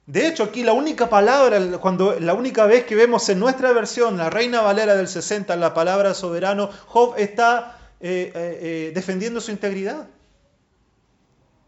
de 0.05 0.27
hecho, 0.27 0.43
aquí 0.43 0.63
la 0.63 0.71
única 0.71 1.09
palabra, 1.09 1.59
cuando 1.79 2.17
la 2.21 2.35
única 2.35 2.67
vez 2.67 2.85
que 2.85 2.95
vemos 2.95 3.27
en 3.27 3.39
nuestra 3.39 3.73
versión, 3.73 4.15
la 4.15 4.29
Reina 4.29 4.61
Valera 4.61 4.95
del 4.95 5.09
60, 5.09 5.57
la 5.57 5.73
palabra 5.73 6.13
soberano, 6.13 6.69
Job 6.87 7.15
está 7.17 7.79
eh, 7.99 8.31
eh, 8.33 8.59
eh, 8.61 8.91
defendiendo 8.95 9.41
su 9.41 9.51
integridad. 9.51 10.07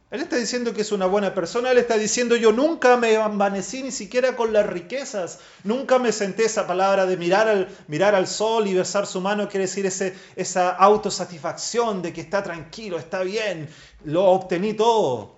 Él 0.09 0.21
está 0.21 0.37
diciendo 0.37 0.73
que 0.73 0.81
es 0.81 0.93
una 0.93 1.05
buena 1.05 1.33
persona, 1.33 1.71
él 1.71 1.79
está 1.79 1.97
diciendo 1.97 2.37
yo 2.37 2.53
nunca 2.53 2.95
me 2.95 3.15
envanecí 3.15 3.83
ni 3.83 3.91
siquiera 3.91 4.37
con 4.37 4.53
las 4.53 4.65
riquezas, 4.65 5.39
nunca 5.65 5.99
me 5.99 6.13
senté 6.13 6.45
esa 6.45 6.65
palabra 6.65 7.05
de 7.05 7.17
mirar 7.17 7.49
al, 7.49 7.67
mirar 7.87 8.15
al 8.15 8.25
sol 8.25 8.67
y 8.67 8.73
besar 8.73 9.05
su 9.05 9.19
mano, 9.19 9.49
quiere 9.49 9.65
decir 9.65 9.85
ese, 9.85 10.15
esa 10.37 10.69
autosatisfacción 10.69 12.01
de 12.01 12.13
que 12.13 12.21
está 12.21 12.41
tranquilo, 12.41 12.97
está 12.97 13.21
bien, 13.23 13.69
lo 14.05 14.23
obtení 14.27 14.73
todo 14.73 15.35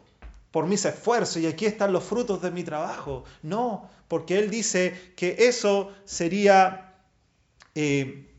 por 0.51 0.67
mis 0.67 0.85
esfuerzos 0.85 1.37
y 1.37 1.47
aquí 1.47 1.65
están 1.65 1.91
los 1.91 2.03
frutos 2.03 2.41
de 2.41 2.51
mi 2.51 2.63
trabajo. 2.63 3.23
No, 3.41 3.89
porque 4.07 4.37
él 4.37 4.51
dice 4.51 5.13
que 5.15 5.35
eso 5.39 5.91
sería 6.05 6.95
eh, 7.73 8.31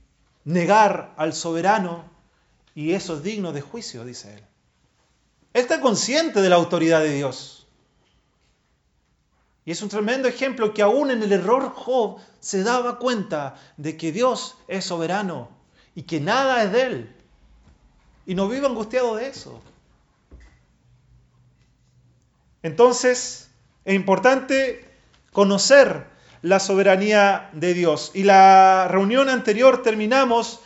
negar 0.45 1.15
al 1.17 1.33
soberano 1.33 2.05
y 2.75 2.93
eso 2.93 3.17
es 3.17 3.23
digno 3.25 3.53
de 3.53 3.61
juicio, 3.63 4.05
dice 4.05 4.35
él. 4.35 4.50
Está 5.52 5.80
consciente 5.80 6.40
de 6.40 6.49
la 6.49 6.57
autoridad 6.57 7.00
de 7.00 7.14
Dios. 7.14 7.66
Y 9.64 9.73
es 9.73 9.83
un 9.83 9.88
tremendo 9.88 10.28
ejemplo 10.28 10.73
que 10.73 10.83
aún 10.83 11.11
en 11.11 11.23
el 11.23 11.33
error 11.33 11.73
Job 11.75 12.19
se 12.40 12.62
daba 12.62 12.99
cuenta 12.99 13.57
de 13.76 13.97
que 13.97 14.12
Dios 14.12 14.57
es 14.69 14.85
soberano 14.85 15.49
y 15.95 16.02
que 16.02 16.21
nada 16.21 16.62
es 16.62 16.73
de 16.73 16.83
él. 16.83 17.16
Y 18.26 18.35
no 18.35 18.49
vive 18.49 18.66
angustiado 18.66 19.16
de 19.16 19.28
eso. 19.28 19.61
Entonces, 22.62 23.50
es 23.85 23.95
importante 23.95 24.88
conocer 25.33 26.07
la 26.42 26.61
soberanía 26.61 27.50
de 27.52 27.75
Dios. 27.75 28.12
Y 28.14 28.25
la 28.25 28.88
reunión 28.88 29.28
anterior 29.28 29.83
terminamos 29.83 30.61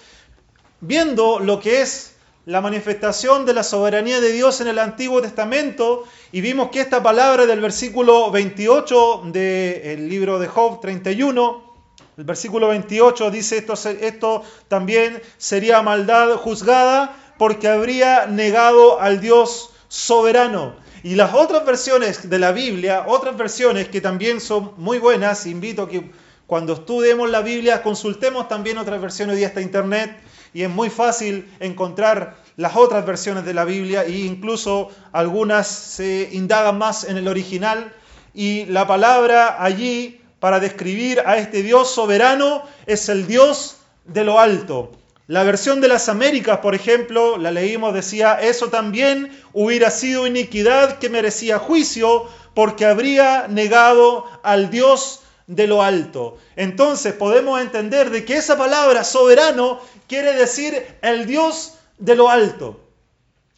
viendo 0.81 1.41
lo 1.41 1.61
que 1.61 1.83
es 1.83 2.14
la 2.47 2.61
manifestación 2.61 3.47
de 3.47 3.55
la 3.55 3.63
soberanía 3.63 4.21
de 4.21 4.33
Dios 4.33 4.61
en 4.61 4.69
el 4.69 4.79
Antiguo 4.79 5.23
Testamento 5.23 6.05
y 6.31 6.43
vimos 6.43 6.69
que 6.71 6.81
esta 6.81 7.03
palabra 7.03 7.47
del 7.47 7.61
versículo 7.61 8.31
28 8.31 9.23
del 9.27 10.09
libro 10.09 10.39
de 10.39 10.49
Job 10.49 10.81
31, 10.81 11.75
el 12.19 12.25
versículo 12.25 12.69
28 12.69 13.31
dice 13.31 13.57
esto, 13.57 13.75
esto 13.89 14.43
también 14.69 15.23
sería 15.39 15.81
maldad 15.81 16.37
juzgada 16.37 17.17
porque 17.39 17.69
habría 17.69 18.27
negado 18.27 19.01
al 19.01 19.21
Dios 19.21 19.71
soberano. 19.89 20.77
Y 21.03 21.17
las 21.17 21.35
otras 21.35 21.67
versiones 21.67 22.29
de 22.29 22.39
la 22.39 22.53
Biblia, 22.53 23.05
otras 23.07 23.37
versiones 23.37 23.89
que 23.89 24.01
también 24.01 24.41
son 24.41 24.73
muy 24.77 24.99
buenas, 24.99 25.47
invito 25.47 25.83
a 25.83 25.89
que 25.89 26.11
cuando 26.47 26.75
estudiemos 26.75 27.31
la 27.31 27.41
Biblia 27.41 27.83
consultemos 27.83 28.49
también 28.49 28.79
otras 28.79 29.01
versiones 29.01 29.37
de 29.37 29.45
esta 29.45 29.61
internet 29.61 30.17
y 30.55 30.63
es 30.63 30.71
muy 30.71 30.89
fácil 30.89 31.53
encontrar 31.61 32.37
las 32.57 32.77
otras 32.77 33.05
versiones 33.05 33.45
de 33.45 33.53
la 33.53 33.65
Biblia 33.65 34.05
e 34.05 34.13
incluso 34.13 34.89
algunas 35.13 35.67
se 35.67 36.31
indagan 36.33 36.79
más 36.79 37.05
en 37.05 37.17
el 37.17 37.29
original 37.29 37.93
y 38.33 38.65
la 38.67 38.87
palabra 38.87 39.63
allí 39.63 40.21
para 40.39 40.61
describir 40.61 41.21
a 41.27 41.37
este 41.37 41.63
Dios 41.63 41.91
soberano 41.91 42.63
es 42.87 43.09
el 43.09 43.27
Dios 43.27 43.79
de 44.05 44.25
lo 44.25 44.39
alto. 44.39 44.93
La 45.27 45.43
versión 45.43 45.81
de 45.81 45.89
las 45.89 46.09
Américas, 46.09 46.59
por 46.59 46.75
ejemplo, 46.75 47.39
la 47.39 47.51
leímos, 47.51 47.95
decía, 47.95 48.35
eso 48.35 48.69
también 48.69 49.31
hubiera 49.55 49.91
sido 49.91 50.27
iniquidad 50.27 50.99
que 50.99 51.09
merecía 51.09 51.59
juicio 51.59 52.29
porque 52.55 52.85
habría 52.85 53.49
negado 53.49 54.27
al 54.43 54.71
Dios 54.71 55.21
de 55.47 55.67
lo 55.67 55.83
alto. 55.83 56.39
Entonces 56.57 57.13
podemos 57.15 57.61
entender 57.61 58.11
de 58.11 58.25
que 58.25 58.37
esa 58.37 58.57
palabra 58.57 59.05
soberano 59.05 59.81
quiere 60.09 60.35
decir 60.35 60.87
el 61.03 61.27
Dios 61.27 61.75
de 61.99 62.15
lo 62.15 62.29
alto. 62.29 62.81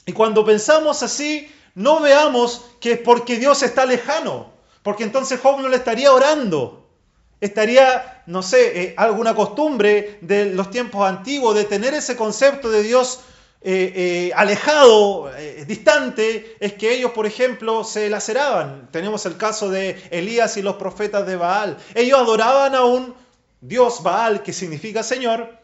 Y 0.07 0.12
cuando 0.12 0.45
pensamos 0.45 1.03
así, 1.03 1.50
no 1.75 2.00
veamos 2.00 2.65
que 2.81 2.93
es 2.93 2.99
porque 2.99 3.38
Dios 3.38 3.62
está 3.62 3.85
lejano, 3.85 4.50
porque 4.83 5.05
entonces 5.05 5.41
Job 5.41 5.61
no 5.61 5.69
le 5.69 5.76
estaría 5.76 6.12
orando. 6.12 6.88
Estaría, 7.41 8.23
no 8.26 8.43
sé, 8.43 8.83
eh, 8.83 8.95
alguna 8.97 9.35
costumbre 9.35 10.19
de 10.23 10.47
los 10.47 10.71
tiempos 10.71 11.07
antiguos 11.07 11.55
de 11.55 11.65
tener 11.65 11.93
ese 11.93 12.17
concepto 12.17 12.71
de 12.71 12.83
Dios 12.83 13.21
eh, 13.61 13.93
eh, 13.95 14.33
alejado, 14.35 15.31
distante, 15.67 16.57
es 16.61 16.73
que 16.75 16.95
ellos, 16.95 17.11
por 17.11 17.26
ejemplo, 17.26 17.85
se 17.85 18.09
laceraban. 18.09 18.88
Tenemos 18.91 19.26
el 19.26 19.37
caso 19.37 19.69
de 19.69 20.00
Elías 20.11 20.57
y 20.57 20.62
los 20.62 20.76
profetas 20.76 21.26
de 21.26 21.37
Baal. 21.37 21.76
Ellos 21.95 22.19
adoraban 22.19 22.75
a 22.75 22.85
un 22.85 23.15
Dios 23.61 24.03
Baal, 24.03 24.43
que 24.43 24.53
significa 24.53 25.03
Señor, 25.03 25.59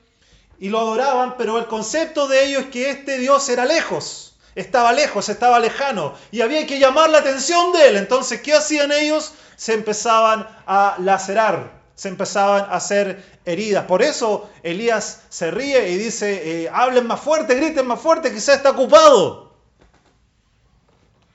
y 0.62 0.68
lo 0.68 0.78
adoraban, 0.78 1.36
pero 1.36 1.58
el 1.58 1.66
concepto 1.66 2.28
de 2.28 2.44
ellos 2.44 2.62
es 2.62 2.68
que 2.68 2.88
este 2.88 3.18
Dios 3.18 3.48
era 3.48 3.64
lejos, 3.64 4.36
estaba 4.54 4.92
lejos, 4.92 5.28
estaba 5.28 5.58
lejano, 5.58 6.14
y 6.30 6.40
había 6.40 6.64
que 6.68 6.78
llamar 6.78 7.10
la 7.10 7.18
atención 7.18 7.72
de 7.72 7.88
él. 7.88 7.96
Entonces, 7.96 8.42
¿qué 8.42 8.54
hacían 8.54 8.92
ellos? 8.92 9.32
Se 9.56 9.74
empezaban 9.74 10.46
a 10.64 10.94
lacerar 11.00 11.82
se 11.94 12.08
empezaban 12.08 12.62
a 12.62 12.76
hacer 12.76 13.22
heridas. 13.44 13.84
Por 13.84 14.02
eso 14.02 14.50
Elías 14.62 15.22
se 15.28 15.50
ríe 15.50 15.90
y 15.90 15.98
dice, 15.98 16.64
eh, 16.64 16.70
hablen 16.72 17.06
más 17.06 17.20
fuerte, 17.20 17.54
griten 17.54 17.86
más 17.86 18.00
fuerte, 18.00 18.32
quizá 18.32 18.54
está 18.54 18.70
ocupado. 18.70 19.52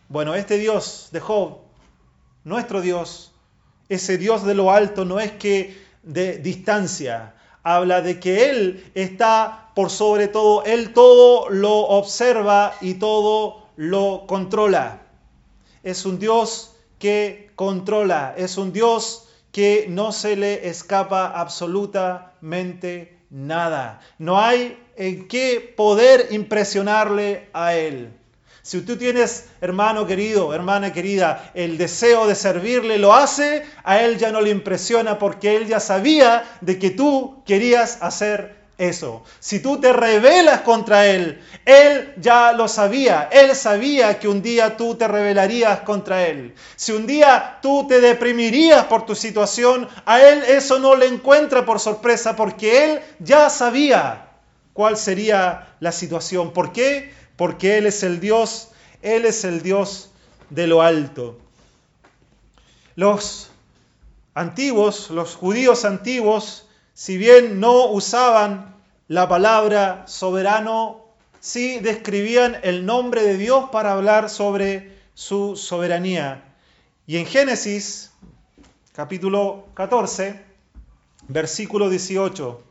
Bueno, 0.09 0.35
este 0.35 0.57
Dios 0.57 1.09
de 1.11 1.19
Job, 1.19 1.59
nuestro 2.43 2.81
Dios, 2.81 3.31
ese 3.87 4.17
Dios 4.17 4.43
de 4.45 4.55
lo 4.55 4.71
alto 4.71 5.05
no 5.05 5.19
es 5.19 5.31
que 5.33 5.81
de 6.03 6.37
distancia, 6.39 7.36
habla 7.63 8.01
de 8.01 8.19
que 8.19 8.49
Él 8.49 8.91
está 8.95 9.71
por 9.75 9.89
sobre 9.89 10.27
todo, 10.27 10.63
Él 10.63 10.93
todo 10.93 11.49
lo 11.49 11.79
observa 11.79 12.73
y 12.81 12.95
todo 12.95 13.67
lo 13.75 14.25
controla. 14.27 15.01
Es 15.83 16.05
un 16.05 16.19
Dios 16.19 16.75
que 16.99 17.51
controla, 17.55 18.33
es 18.37 18.57
un 18.57 18.73
Dios 18.73 19.27
que 19.51 19.85
no 19.89 20.11
se 20.11 20.35
le 20.35 20.67
escapa 20.67 21.27
absolutamente 21.27 23.17
nada. 23.29 24.01
No 24.17 24.39
hay 24.39 24.77
en 24.95 25.27
qué 25.27 25.73
poder 25.75 26.27
impresionarle 26.31 27.49
a 27.53 27.75
Él. 27.75 28.13
Si 28.67 28.81
tú 28.81 28.97
tienes, 28.97 29.45
hermano 29.61 30.05
querido, 30.05 30.53
hermana 30.53 30.91
querida, 30.91 31.51
el 31.53 31.77
deseo 31.77 32.27
de 32.27 32.35
servirle, 32.35 32.97
lo 32.97 33.13
hace, 33.13 33.65
a 33.85 34.01
Él 34.01 34.17
ya 34.17 34.29
no 34.29 34.41
le 34.41 34.49
impresiona 34.49 35.17
porque 35.17 35.55
Él 35.55 35.67
ya 35.67 35.79
sabía 35.79 36.43
de 36.59 36.77
que 36.77 36.89
tú 36.89 37.41
querías 37.45 37.97
hacer 38.01 38.57
eso. 38.77 39.23
Si 39.39 39.61
tú 39.61 39.79
te 39.79 39.93
rebelas 39.93 40.63
contra 40.63 41.07
Él, 41.07 41.41
Él 41.63 42.13
ya 42.17 42.51
lo 42.51 42.67
sabía. 42.67 43.29
Él 43.31 43.55
sabía 43.55 44.19
que 44.19 44.27
un 44.27 44.41
día 44.41 44.75
tú 44.75 44.95
te 44.95 45.07
rebelarías 45.07 45.79
contra 45.79 46.27
Él. 46.27 46.53
Si 46.75 46.91
un 46.91 47.07
día 47.07 47.59
tú 47.61 47.87
te 47.87 48.01
deprimirías 48.01 48.83
por 48.87 49.05
tu 49.05 49.15
situación, 49.15 49.87
a 50.05 50.19
Él 50.19 50.43
eso 50.45 50.77
no 50.77 50.93
le 50.93 51.05
encuentra 51.05 51.65
por 51.65 51.79
sorpresa 51.79 52.35
porque 52.35 52.83
Él 52.83 52.99
ya 53.19 53.49
sabía 53.49 54.27
cuál 54.73 54.97
sería 54.97 55.69
la 55.79 55.93
situación. 55.93 56.51
¿Por 56.51 56.73
qué? 56.73 57.15
Porque 57.37 57.77
Él 57.77 57.85
es 57.85 58.03
el 58.03 58.19
Dios, 58.19 58.69
Él 59.01 59.25
es 59.25 59.45
el 59.45 59.61
Dios 59.61 60.09
de 60.49 60.67
lo 60.67 60.81
alto. 60.81 61.39
Los 62.95 63.49
antiguos, 64.33 65.09
los 65.11 65.35
judíos 65.35 65.85
antiguos, 65.85 66.67
si 66.93 67.17
bien 67.17 67.59
no 67.59 67.85
usaban 67.91 68.75
la 69.07 69.29
palabra 69.29 70.03
soberano, 70.07 71.05
sí 71.39 71.79
describían 71.79 72.57
el 72.63 72.85
nombre 72.85 73.23
de 73.23 73.37
Dios 73.37 73.69
para 73.71 73.93
hablar 73.93 74.29
sobre 74.29 74.97
su 75.13 75.55
soberanía. 75.55 76.55
Y 77.05 77.17
en 77.17 77.25
Génesis, 77.25 78.11
capítulo 78.93 79.67
14, 79.75 80.43
versículo 81.27 81.89
18, 81.89 82.63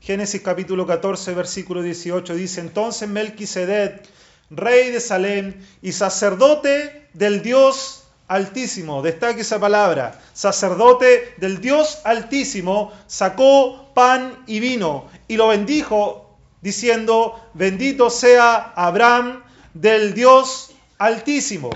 Génesis 0.00 0.40
capítulo 0.40 0.86
14, 0.86 1.34
versículo 1.34 1.82
18 1.82 2.34
dice, 2.34 2.62
entonces 2.62 3.06
Melquisedec, 3.06 4.02
rey 4.48 4.90
de 4.90 4.98
Salem 4.98 5.54
y 5.82 5.92
sacerdote 5.92 7.08
del 7.12 7.42
Dios 7.42 8.04
Altísimo, 8.26 9.02
destaque 9.02 9.42
esa 9.42 9.60
palabra, 9.60 10.18
sacerdote 10.32 11.34
del 11.36 11.60
Dios 11.60 11.98
Altísimo, 12.04 12.92
sacó 13.06 13.92
pan 13.92 14.42
y 14.46 14.60
vino 14.60 15.04
y 15.28 15.36
lo 15.36 15.48
bendijo 15.48 16.34
diciendo, 16.62 17.38
bendito 17.52 18.08
sea 18.08 18.72
Abraham 18.76 19.42
del 19.74 20.14
Dios 20.14 20.70
Altísimo, 20.96 21.68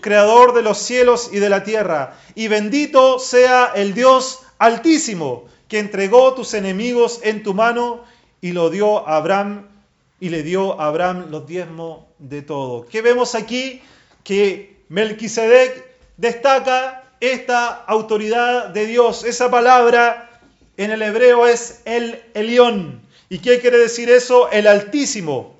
creador 0.00 0.54
de 0.54 0.62
los 0.62 0.78
cielos 0.78 1.30
y 1.32 1.40
de 1.40 1.48
la 1.48 1.64
tierra, 1.64 2.16
y 2.36 2.46
bendito 2.46 3.18
sea 3.18 3.72
el 3.74 3.92
Dios 3.92 4.38
Altísimo 4.58 5.46
que 5.68 5.78
entregó 5.78 6.34
tus 6.34 6.54
enemigos 6.54 7.20
en 7.22 7.42
tu 7.42 7.54
mano 7.54 8.04
y 8.40 8.52
lo 8.52 8.70
dio 8.70 9.06
a 9.06 9.16
Abraham 9.16 9.68
y 10.20 10.28
le 10.28 10.42
dio 10.42 10.80
a 10.80 10.86
Abraham 10.86 11.26
los 11.30 11.46
diezmos 11.46 12.04
de 12.18 12.42
todo. 12.42 12.86
¿Qué 12.86 13.02
vemos 13.02 13.34
aquí? 13.34 13.82
Que 14.24 14.76
Melquisedec 14.88 15.84
destaca 16.16 17.04
esta 17.20 17.68
autoridad 17.68 18.68
de 18.68 18.86
Dios. 18.86 19.24
Esa 19.24 19.50
palabra 19.50 20.40
en 20.76 20.90
el 20.90 21.02
hebreo 21.02 21.46
es 21.46 21.82
el 21.84 22.22
Elión. 22.34 23.02
¿Y 23.28 23.38
qué 23.38 23.60
quiere 23.60 23.78
decir 23.78 24.08
eso? 24.10 24.50
El 24.50 24.66
Altísimo, 24.66 25.58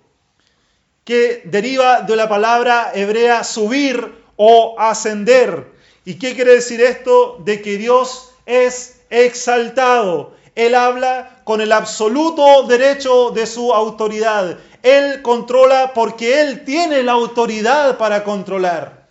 que 1.04 1.42
deriva 1.44 2.02
de 2.02 2.16
la 2.16 2.28
palabra 2.28 2.92
hebrea 2.94 3.42
subir 3.44 4.12
o 4.36 4.76
ascender. 4.78 5.66
¿Y 6.04 6.14
qué 6.14 6.34
quiere 6.34 6.52
decir 6.52 6.80
esto? 6.80 7.42
De 7.44 7.60
que 7.62 7.76
Dios 7.76 8.30
es 8.46 8.95
exaltado. 9.10 10.34
Él 10.54 10.74
habla 10.74 11.40
con 11.44 11.60
el 11.60 11.72
absoluto 11.72 12.62
derecho 12.64 13.30
de 13.30 13.46
su 13.46 13.72
autoridad. 13.72 14.58
Él 14.82 15.20
controla 15.22 15.92
porque 15.94 16.40
Él 16.40 16.64
tiene 16.64 17.02
la 17.02 17.12
autoridad 17.12 17.98
para 17.98 18.24
controlar. 18.24 19.06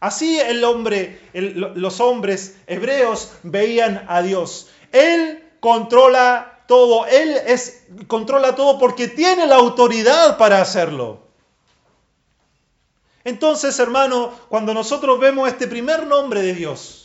Así 0.00 0.38
el 0.40 0.64
hombre, 0.64 1.20
los 1.32 2.00
hombres 2.00 2.56
hebreos 2.66 3.32
veían 3.42 4.04
a 4.08 4.22
Dios. 4.22 4.68
Él 4.92 5.44
controla 5.60 6.62
todo. 6.66 7.06
Él 7.06 7.36
es, 7.46 7.84
controla 8.06 8.54
todo 8.54 8.78
porque 8.78 9.08
tiene 9.08 9.46
la 9.46 9.56
autoridad 9.56 10.36
para 10.38 10.60
hacerlo. 10.60 11.20
Entonces, 13.24 13.78
hermano, 13.78 14.32
cuando 14.48 14.72
nosotros 14.74 15.20
vemos 15.20 15.48
este 15.48 15.66
primer 15.66 16.06
nombre 16.06 16.42
de 16.42 16.54
Dios, 16.54 16.99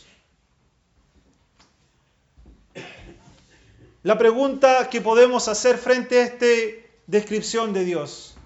la 4.06 4.16
pregunta 4.16 4.88
que 4.88 5.00
podemos 5.00 5.48
hacer 5.48 5.78
frente 5.78 6.20
a 6.20 6.22
esta 6.22 6.46
descripción 7.08 7.72
de 7.72 7.84
Dios. 7.84 8.36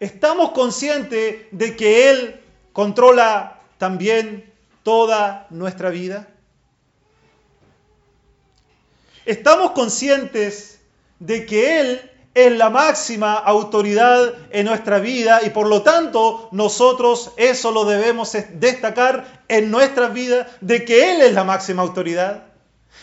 ¿Estamos 0.00 0.52
conscientes 0.52 1.42
de 1.50 1.76
que 1.76 2.08
Él 2.08 2.40
controla 2.72 3.60
también 3.76 4.50
toda 4.82 5.46
nuestra 5.50 5.90
vida? 5.90 6.28
¿Estamos 9.26 9.72
conscientes 9.72 10.80
de 11.18 11.44
que 11.44 11.80
Él 11.80 12.10
es 12.32 12.52
la 12.52 12.70
máxima 12.70 13.34
autoridad 13.34 14.32
en 14.50 14.64
nuestra 14.64 14.98
vida 14.98 15.40
y 15.44 15.50
por 15.50 15.66
lo 15.66 15.82
tanto 15.82 16.48
nosotros 16.52 17.32
eso 17.36 17.70
lo 17.70 17.84
debemos 17.84 18.34
destacar 18.54 19.42
en 19.48 19.70
nuestra 19.70 20.08
vida, 20.08 20.48
de 20.62 20.86
que 20.86 21.12
Él 21.12 21.20
es 21.20 21.34
la 21.34 21.44
máxima 21.44 21.82
autoridad? 21.82 22.51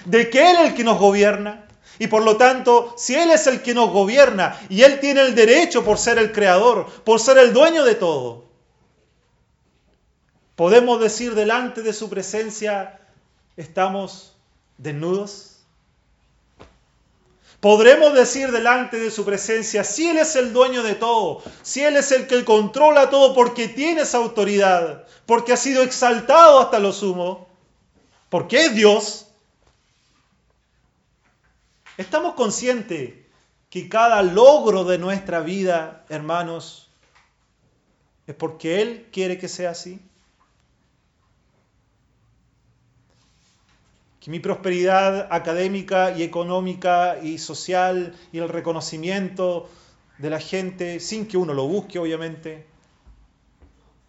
De 0.05 0.29
que 0.29 0.49
Él 0.49 0.57
es 0.57 0.69
el 0.69 0.75
que 0.75 0.83
nos 0.83 0.99
gobierna. 0.99 1.65
Y 1.99 2.07
por 2.07 2.23
lo 2.23 2.37
tanto, 2.37 2.95
si 2.97 3.15
Él 3.15 3.29
es 3.31 3.45
el 3.47 3.61
que 3.61 3.73
nos 3.73 3.91
gobierna 3.91 4.57
y 4.69 4.83
Él 4.83 4.99
tiene 4.99 5.21
el 5.21 5.35
derecho 5.35 5.83
por 5.83 5.97
ser 5.97 6.17
el 6.17 6.31
creador, 6.31 6.87
por 7.03 7.19
ser 7.19 7.37
el 7.37 7.53
dueño 7.53 7.83
de 7.83 7.95
todo, 7.95 8.45
podemos 10.55 10.99
decir 11.01 11.35
delante 11.35 11.81
de 11.81 11.93
su 11.93 12.09
presencia, 12.09 12.99
estamos 13.57 14.35
desnudos. 14.77 15.57
Podremos 17.59 18.13
decir 18.13 18.53
delante 18.53 18.97
de 18.97 19.11
su 19.11 19.25
presencia, 19.25 19.83
si 19.83 20.09
Él 20.09 20.17
es 20.17 20.37
el 20.37 20.53
dueño 20.53 20.81
de 20.81 20.95
todo, 20.95 21.43
si 21.61 21.83
Él 21.83 21.97
es 21.97 22.13
el 22.13 22.25
que 22.25 22.45
controla 22.45 23.09
todo 23.09 23.33
porque 23.33 23.67
tiene 23.67 24.01
esa 24.01 24.19
autoridad, 24.19 25.05
porque 25.25 25.51
ha 25.51 25.57
sido 25.57 25.83
exaltado 25.83 26.59
hasta 26.59 26.79
lo 26.79 26.93
sumo, 26.93 27.49
porque 28.29 28.67
es 28.67 28.75
Dios, 28.75 29.28
¿Estamos 31.99 32.35
conscientes 32.35 33.13
que 33.69 33.89
cada 33.89 34.23
logro 34.23 34.85
de 34.85 34.97
nuestra 34.97 35.41
vida, 35.41 36.05
hermanos, 36.07 36.89
es 38.25 38.33
porque 38.35 38.81
Él 38.81 39.09
quiere 39.11 39.37
que 39.37 39.49
sea 39.49 39.71
así? 39.71 39.99
Que 44.21 44.31
mi 44.31 44.39
prosperidad 44.39 45.27
académica 45.29 46.17
y 46.17 46.23
económica 46.23 47.19
y 47.21 47.37
social 47.37 48.15
y 48.31 48.37
el 48.37 48.47
reconocimiento 48.47 49.69
de 50.19 50.29
la 50.29 50.39
gente, 50.39 51.01
sin 51.01 51.27
que 51.27 51.35
uno 51.35 51.53
lo 51.53 51.67
busque 51.67 51.99
obviamente, 51.99 52.65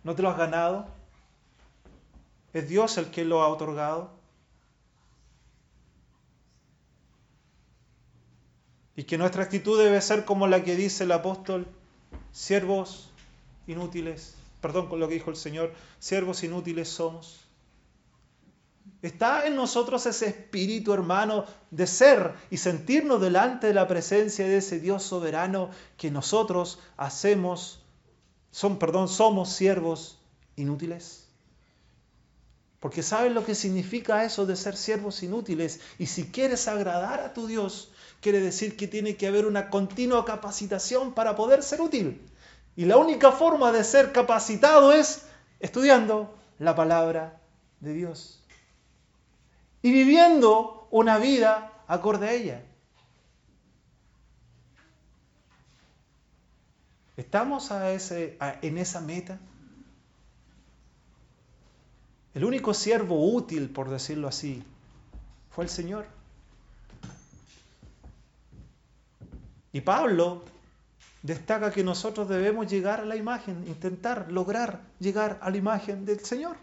¿no 0.04 0.14
te 0.14 0.22
lo 0.22 0.30
has 0.30 0.38
ganado? 0.38 0.86
¿Es 2.52 2.68
Dios 2.68 2.96
el 2.98 3.10
que 3.10 3.24
lo 3.24 3.42
ha 3.42 3.48
otorgado? 3.48 4.19
Y 9.00 9.04
que 9.04 9.16
nuestra 9.16 9.44
actitud 9.44 9.82
debe 9.82 9.98
ser 10.02 10.26
como 10.26 10.46
la 10.46 10.62
que 10.62 10.76
dice 10.76 11.04
el 11.04 11.12
apóstol, 11.12 11.66
siervos 12.32 13.08
inútiles, 13.66 14.34
perdón 14.60 14.90
con 14.90 15.00
lo 15.00 15.08
que 15.08 15.14
dijo 15.14 15.30
el 15.30 15.36
Señor, 15.36 15.72
siervos 15.98 16.44
inútiles 16.44 16.90
somos. 16.90 17.40
Está 19.00 19.46
en 19.46 19.56
nosotros 19.56 20.04
ese 20.04 20.26
espíritu, 20.26 20.92
hermano, 20.92 21.46
de 21.70 21.86
ser 21.86 22.34
y 22.50 22.58
sentirnos 22.58 23.22
delante 23.22 23.68
de 23.68 23.72
la 23.72 23.88
presencia 23.88 24.46
de 24.46 24.58
ese 24.58 24.80
Dios 24.80 25.02
soberano 25.02 25.70
que 25.96 26.10
nosotros 26.10 26.78
hacemos, 26.98 27.80
son, 28.50 28.78
perdón, 28.78 29.08
somos 29.08 29.48
siervos 29.48 30.18
inútiles. 30.56 31.26
Porque 32.80 33.02
sabes 33.02 33.32
lo 33.32 33.46
que 33.46 33.54
significa 33.54 34.26
eso 34.26 34.44
de 34.44 34.56
ser 34.56 34.76
siervos 34.76 35.22
inútiles. 35.22 35.80
Y 35.98 36.04
si 36.04 36.26
quieres 36.30 36.68
agradar 36.68 37.20
a 37.20 37.32
tu 37.32 37.46
Dios, 37.46 37.90
quiere 38.20 38.40
decir 38.40 38.76
que 38.76 38.88
tiene 38.88 39.16
que 39.16 39.26
haber 39.26 39.46
una 39.46 39.70
continua 39.70 40.24
capacitación 40.24 41.14
para 41.14 41.36
poder 41.36 41.62
ser 41.62 41.80
útil. 41.80 42.20
Y 42.76 42.84
la 42.84 42.96
única 42.96 43.32
forma 43.32 43.72
de 43.72 43.84
ser 43.84 44.12
capacitado 44.12 44.92
es 44.92 45.26
estudiando 45.58 46.34
la 46.58 46.74
palabra 46.74 47.40
de 47.80 47.92
Dios 47.92 48.40
y 49.82 49.92
viviendo 49.92 50.88
una 50.90 51.18
vida 51.18 51.72
acorde 51.86 52.28
a 52.28 52.32
ella. 52.32 52.62
¿Estamos 57.16 57.70
a 57.70 57.92
ese, 57.92 58.38
en 58.62 58.78
esa 58.78 59.00
meta? 59.00 59.38
El 62.32 62.44
único 62.44 62.72
siervo 62.72 63.34
útil, 63.34 63.68
por 63.70 63.90
decirlo 63.90 64.28
así, 64.28 64.62
fue 65.50 65.64
el 65.64 65.70
Señor. 65.70 66.19
Y 69.72 69.80
Pablo 69.82 70.42
destaca 71.22 71.70
que 71.70 71.84
nosotros 71.84 72.28
debemos 72.28 72.66
llegar 72.66 73.00
a 73.00 73.04
la 73.04 73.16
imagen, 73.16 73.64
intentar 73.66 74.30
lograr 74.30 74.80
llegar 74.98 75.38
a 75.42 75.50
la 75.50 75.56
imagen 75.56 76.04
del 76.04 76.20
Señor. 76.24 76.56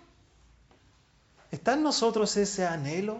¿Está 1.51 1.73
en 1.73 1.83
nosotros 1.83 2.35
ese 2.35 2.65
anhelo? 2.65 3.19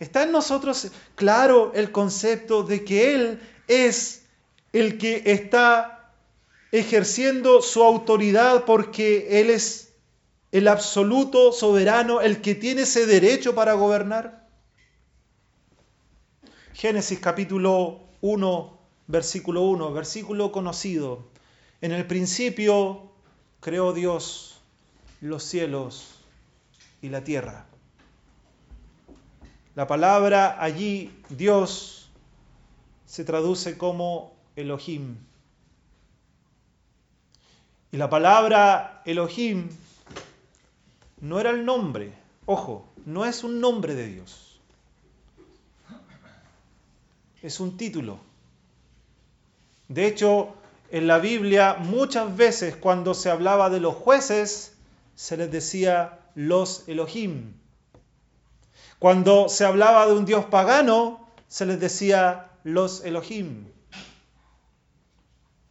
¿Está 0.00 0.24
en 0.24 0.32
nosotros 0.32 0.90
claro 1.14 1.72
el 1.74 1.92
concepto 1.92 2.64
de 2.64 2.84
que 2.84 3.14
Él 3.14 3.40
es 3.68 4.24
el 4.72 4.98
que 4.98 5.22
está 5.26 6.10
ejerciendo 6.72 7.62
su 7.62 7.84
autoridad 7.84 8.64
porque 8.64 9.40
Él 9.40 9.50
es 9.50 9.92
el 10.50 10.66
absoluto 10.66 11.52
soberano, 11.52 12.20
el 12.20 12.40
que 12.40 12.56
tiene 12.56 12.82
ese 12.82 13.06
derecho 13.06 13.54
para 13.54 13.74
gobernar? 13.74 14.41
Génesis 16.74 17.20
capítulo 17.20 18.00
1, 18.22 18.78
versículo 19.06 19.62
1, 19.62 19.92
versículo 19.92 20.52
conocido. 20.52 21.22
En 21.82 21.92
el 21.92 22.06
principio 22.06 23.12
creó 23.60 23.92
Dios 23.92 24.58
los 25.20 25.42
cielos 25.44 26.14
y 27.02 27.10
la 27.10 27.24
tierra. 27.24 27.66
La 29.74 29.86
palabra 29.86 30.62
allí, 30.62 31.12
Dios, 31.28 32.10
se 33.04 33.24
traduce 33.24 33.76
como 33.76 34.32
Elohim. 34.56 35.16
Y 37.90 37.98
la 37.98 38.08
palabra 38.08 39.02
Elohim 39.04 39.68
no 41.20 41.38
era 41.38 41.50
el 41.50 41.66
nombre, 41.66 42.14
ojo, 42.46 42.88
no 43.04 43.26
es 43.26 43.44
un 43.44 43.60
nombre 43.60 43.94
de 43.94 44.06
Dios 44.06 44.51
es 47.42 47.58
un 47.60 47.76
título. 47.76 48.18
De 49.88 50.06
hecho, 50.06 50.54
en 50.90 51.06
la 51.06 51.18
Biblia 51.18 51.76
muchas 51.78 52.34
veces 52.36 52.76
cuando 52.76 53.14
se 53.14 53.30
hablaba 53.30 53.68
de 53.68 53.80
los 53.80 53.94
jueces, 53.94 54.74
se 55.16 55.36
les 55.36 55.50
decía 55.50 56.20
los 56.34 56.88
Elohim. 56.88 57.52
Cuando 58.98 59.48
se 59.48 59.64
hablaba 59.64 60.06
de 60.06 60.12
un 60.12 60.24
dios 60.24 60.44
pagano, 60.44 61.28
se 61.48 61.66
les 61.66 61.80
decía 61.80 62.48
los 62.62 63.04
Elohim. 63.04 63.66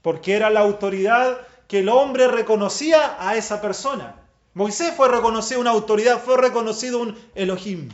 Porque 0.02 0.34
era 0.34 0.50
la 0.50 0.60
autoridad 0.60 1.48
que 1.68 1.80
el 1.80 1.90
hombre 1.90 2.28
reconocía 2.28 3.16
a 3.18 3.38
esa 3.38 3.62
persona. 3.62 4.16
Moisés 4.54 4.94
fue 4.96 5.08
reconocido 5.08 5.62
una 5.62 5.70
autoridad, 5.70 6.22
fue 6.22 6.36
reconocido 6.36 7.00
un 7.00 7.18
Elohim. 7.34 7.90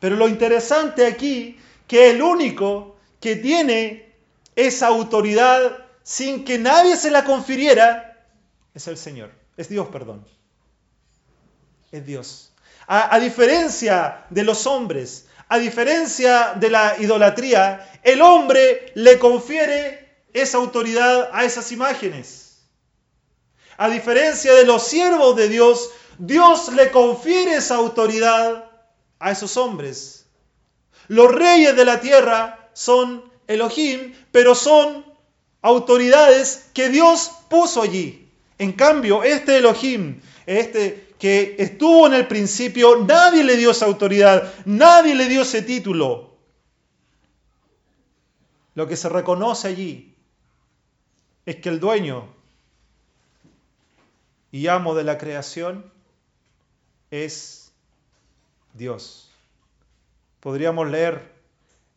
Pero 0.00 0.16
lo 0.16 0.26
interesante 0.26 1.06
aquí 1.06 1.56
que 1.88 2.10
el 2.10 2.22
único 2.22 2.96
que 3.20 3.34
tiene 3.34 4.14
esa 4.54 4.88
autoridad 4.88 5.86
sin 6.04 6.44
que 6.44 6.58
nadie 6.58 6.96
se 6.96 7.10
la 7.10 7.24
confiriera 7.24 8.24
es 8.74 8.86
el 8.86 8.96
Señor. 8.96 9.30
Es 9.56 9.68
Dios, 9.68 9.88
perdón. 9.88 10.24
Es 11.90 12.06
Dios. 12.06 12.52
A, 12.86 13.14
a, 13.14 13.18
diferencia 13.18 14.26
de 14.30 14.44
los 14.44 14.66
hombres, 14.66 15.26
a 15.48 15.58
diferencia 15.58 16.54
de 16.54 16.70
la 16.70 16.96
idolatría, 16.98 17.90
el 18.02 18.22
hombre 18.22 18.92
le 18.94 19.18
confiere 19.18 20.22
esa 20.32 20.58
autoridad 20.58 21.30
a 21.32 21.44
esas 21.44 21.72
imágenes. 21.72 22.60
A 23.76 23.88
diferencia 23.88 24.54
de 24.54 24.64
los 24.64 24.86
siervos 24.86 25.36
de 25.36 25.48
Dios, 25.48 25.90
Dios 26.18 26.72
le 26.72 26.90
confiere 26.90 27.56
esa 27.56 27.76
autoridad 27.76 28.70
a 29.18 29.30
esos 29.30 29.56
hombres. 29.56 30.17
Los 31.08 31.34
reyes 31.34 31.74
de 31.74 31.84
la 31.84 32.00
tierra 32.00 32.70
son 32.72 33.24
Elohim, 33.46 34.14
pero 34.30 34.54
son 34.54 35.04
autoridades 35.62 36.70
que 36.74 36.88
Dios 36.90 37.32
puso 37.48 37.82
allí. 37.82 38.28
En 38.58 38.72
cambio, 38.72 39.22
este 39.22 39.58
Elohim, 39.58 40.20
este 40.46 41.08
que 41.18 41.56
estuvo 41.58 42.06
en 42.06 42.14
el 42.14 42.28
principio, 42.28 43.04
nadie 43.04 43.42
le 43.42 43.56
dio 43.56 43.72
esa 43.72 43.86
autoridad, 43.86 44.52
nadie 44.64 45.14
le 45.14 45.28
dio 45.28 45.42
ese 45.42 45.62
título. 45.62 46.36
Lo 48.74 48.86
que 48.86 48.96
se 48.96 49.08
reconoce 49.08 49.66
allí 49.66 50.14
es 51.44 51.56
que 51.56 51.68
el 51.68 51.80
dueño 51.80 52.28
y 54.52 54.68
amo 54.68 54.94
de 54.94 55.04
la 55.04 55.18
creación 55.18 55.90
es 57.10 57.72
Dios. 58.74 59.27
Podríamos 60.40 60.88
leer, 60.88 61.34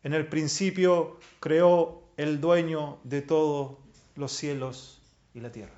en 0.03 0.13
el 0.13 0.27
principio 0.27 1.19
creó 1.39 2.01
el 2.17 2.41
dueño 2.41 2.97
de 3.03 3.21
todos 3.21 3.77
los 4.15 4.31
cielos 4.31 4.99
y 5.33 5.41
la 5.41 5.51
tierra. 5.51 5.75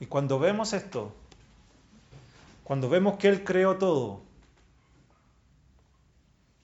Y 0.00 0.06
cuando 0.06 0.38
vemos 0.38 0.72
esto, 0.72 1.12
cuando 2.64 2.88
vemos 2.88 3.16
que 3.18 3.28
Él 3.28 3.44
creó 3.44 3.78
todo, 3.78 4.22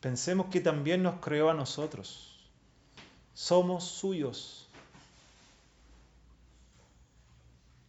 pensemos 0.00 0.46
que 0.46 0.60
también 0.60 1.02
nos 1.02 1.20
creó 1.20 1.50
a 1.50 1.54
nosotros. 1.54 2.50
Somos 3.34 3.84
suyos. 3.84 4.68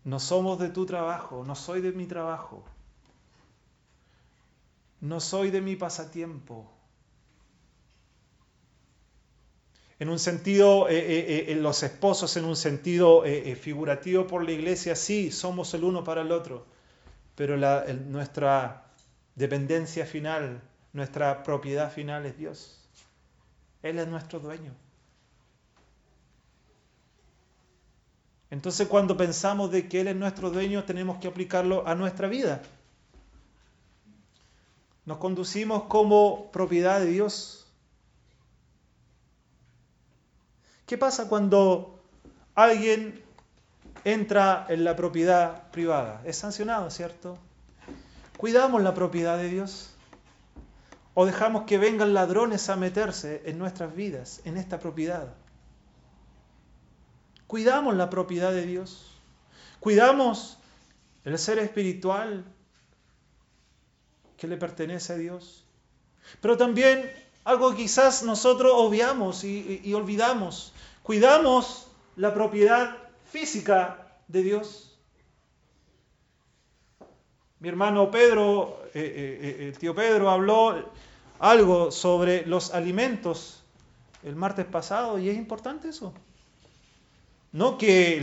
No 0.04 0.20
somos 0.20 0.60
de 0.60 0.70
tu 0.70 0.86
trabajo, 0.86 1.44
no 1.44 1.56
soy 1.56 1.82
de 1.82 1.92
mi 1.92 2.06
trabajo 2.06 2.64
no 5.02 5.20
soy 5.20 5.52
de 5.52 5.62
mi 5.62 5.76
pasatiempo. 5.76 6.72
En 10.00 10.10
un 10.10 10.20
sentido, 10.20 10.88
eh, 10.90 10.98
eh, 10.98 11.46
eh, 11.52 11.56
los 11.56 11.82
esposos 11.82 12.38
en 12.38 12.46
un 12.46 12.56
sentido 12.56 13.24
figurativo 13.60 14.28
por 14.28 14.44
la 14.44 14.52
iglesia, 14.52 14.96
sí, 14.96 15.32
somos 15.32 15.74
el 15.74 15.84
uno 15.84 16.04
para 16.04 16.22
el 16.22 16.32
otro, 16.32 16.66
pero 17.36 17.58
nuestra 17.58 18.92
dependencia 19.36 20.06
final, 20.06 20.62
nuestra 20.94 21.42
propiedad 21.44 21.92
final 21.92 22.28
es 22.28 22.38
Dios. 22.38 22.88
Él 23.82 23.98
es 23.98 24.08
nuestro 24.08 24.40
dueño. 24.40 24.74
Entonces 28.50 28.88
cuando 28.88 29.18
pensamos 29.18 29.72
de 29.72 29.88
que 29.90 30.02
Él 30.02 30.08
es 30.08 30.16
nuestro 30.16 30.52
dueño, 30.52 30.84
tenemos 30.84 31.18
que 31.18 31.28
aplicarlo 31.28 31.88
a 31.88 31.96
nuestra 31.96 32.28
vida. 32.28 32.62
Nos 35.08 35.20
conducimos 35.20 35.84
como 35.84 36.52
propiedad 36.52 37.00
de 37.00 37.06
Dios. 37.06 37.66
¿Qué 40.86 40.98
pasa 40.98 41.30
cuando 41.30 42.04
alguien 42.56 43.24
entra 44.04 44.66
en 44.68 44.84
la 44.84 44.98
propiedad 44.98 45.72
privada? 45.72 46.22
Es 46.26 46.36
sancionado, 46.36 46.90
¿cierto? 46.90 47.38
¿Cuidamos 48.36 48.82
la 48.82 48.94
propiedad 48.94 49.38
de 49.38 49.48
Dios? 49.48 49.92
¿O 51.14 51.26
dejamos 51.26 51.64
que 51.64 51.78
vengan 51.78 52.14
ladrones 52.14 52.68
a 52.68 52.76
meterse 52.76 53.44
en 53.46 53.58
nuestras 53.58 53.96
vidas, 53.96 54.42
en 54.44 54.58
esta 54.58 54.78
propiedad? 54.78 55.34
¿Cuidamos 57.48 57.96
la 57.96 58.10
propiedad 58.10 58.52
de 58.52 58.66
Dios? 58.66 59.18
¿Cuidamos 59.80 60.58
el 61.24 61.40
ser 61.40 61.60
espiritual 61.60 62.44
que 64.38 64.48
le 64.48 64.58
pertenece 64.58 65.14
a 65.14 65.18
Dios. 65.18 65.66
Pero 66.42 66.58
también 66.58 67.12
algo 67.44 67.74
quizás 67.76 68.24
nosotros 68.24 68.74
obviamos 68.76 69.44
y, 69.44 69.94
olvidamos. 69.94 70.74
Cuidamos 71.04 71.88
la 72.16 72.34
propiedad 72.34 72.98
física 73.32 74.06
de 74.28 74.44
Dios. 74.44 74.98
Mi 77.60 77.70
hermano 77.70 78.12
Pedro, 78.12 78.84
eh, 78.94 79.00
eh, 79.00 79.40
eh, 79.42 79.68
el 79.70 79.78
tío 79.78 79.96
Pedro, 79.96 80.30
habló 80.30 80.92
algo 81.40 81.92
sobre 81.92 82.46
los 82.46 82.74
alimentos 82.74 83.64
el 84.24 84.36
martes 84.36 84.66
pasado 84.66 85.18
y 85.18 85.30
es 85.30 85.38
importante 85.38 85.90
eso. 85.90 86.14
No 87.54 87.78
que 87.78 88.18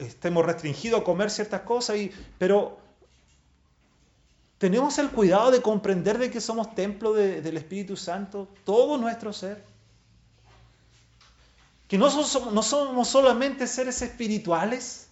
estemos 0.00 0.46
restringidos 0.46 1.02
a 1.02 1.04
comer 1.04 1.30
ciertas 1.30 1.60
cosas, 1.60 1.98
y, 1.98 2.10
pero 2.38 2.78
tenemos 4.62 4.96
el 4.98 5.10
cuidado 5.10 5.50
de 5.50 5.60
comprender 5.60 6.18
de 6.18 6.30
que 6.30 6.40
somos 6.40 6.72
templo 6.76 7.14
del 7.14 7.56
Espíritu 7.56 7.96
Santo, 7.96 8.46
todo 8.64 8.96
nuestro 8.96 9.32
ser. 9.32 9.60
que 11.88 11.98
no 11.98 12.08
somos, 12.08 12.52
no 12.52 12.62
somos 12.62 13.08
solamente 13.08 13.66
seres 13.66 14.02
espirituales, 14.02 15.08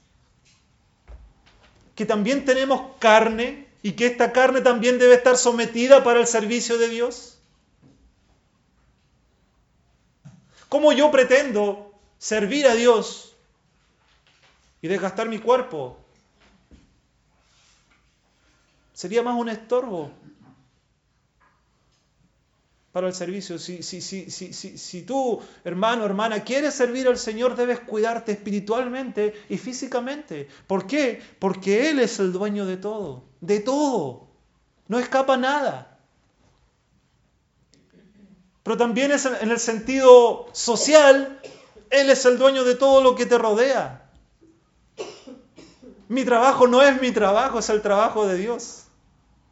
que 1.97 2.07
también 2.07 2.45
tenemos 2.45 2.93
carne 3.01 3.67
y 3.83 3.95
que 3.95 4.07
esta 4.07 4.31
carne 4.31 4.61
también 4.61 5.01
debe 5.01 5.15
estar 5.15 5.37
sometida 5.37 6.05
para 6.05 6.21
el 6.21 6.29
servicio 6.29 6.79
de 6.79 6.89
Dios. 6.89 7.37
¿Cómo 10.69 10.93
yo 10.93 11.11
pretendo 11.11 11.93
servir 12.19 12.69
a 12.69 12.77
Dios 12.77 13.35
y 14.81 14.87
desgastar 14.87 15.29
mi 15.29 15.41
cuerpo? 15.41 16.00
Sería 19.01 19.23
más 19.23 19.35
un 19.35 19.49
estorbo 19.49 20.11
para 22.93 23.07
el 23.07 23.15
servicio. 23.15 23.59
Si, 23.59 23.83
si, 23.83 24.03
si, 24.03 24.31
si, 24.31 25.03
tú, 25.05 25.41
hermano, 25.65 26.05
hermana, 26.05 26.45
quieres 26.45 26.75
servir 26.75 27.09
al 27.09 27.17
Señor, 27.17 27.57
debes 27.57 27.81
cuidarte 27.81 28.33
espiritualmente 28.33 29.33
y 29.49 29.57
físicamente. 29.57 30.49
¿Por 30.67 30.87
qué? 30.87 31.23
Porque 31.39 31.89
Él 31.89 32.01
es 32.01 32.19
el 32.19 32.31
dueño 32.31 32.67
de 32.67 32.77
todo, 32.77 33.25
de 33.41 33.61
todo. 33.61 34.29
No 34.87 34.99
escapa 34.99 35.39
nada 35.39 35.99
pero 38.63 38.77
también 38.77 39.13
es 39.13 39.25
en 39.25 39.51
el 39.51 39.59
sentido 39.59 40.47
social, 40.53 41.41
Él 41.89 42.11
es 42.11 42.27
el 42.27 42.37
dueño 42.37 42.65
de 42.65 42.75
todo 42.75 43.03
lo 43.03 43.15
que 43.15 43.25
te 43.25 43.39
rodea. 43.39 44.11
Mi 46.09 46.27
trabajo 46.27 46.67
no 46.67 46.83
es 46.83 47.01
mi 47.01 47.13
trabajo, 47.13 47.61
es 47.61 47.71
el 47.71 47.81
trabajo 47.81 48.29
de 48.29 48.37
Dios 48.37 48.85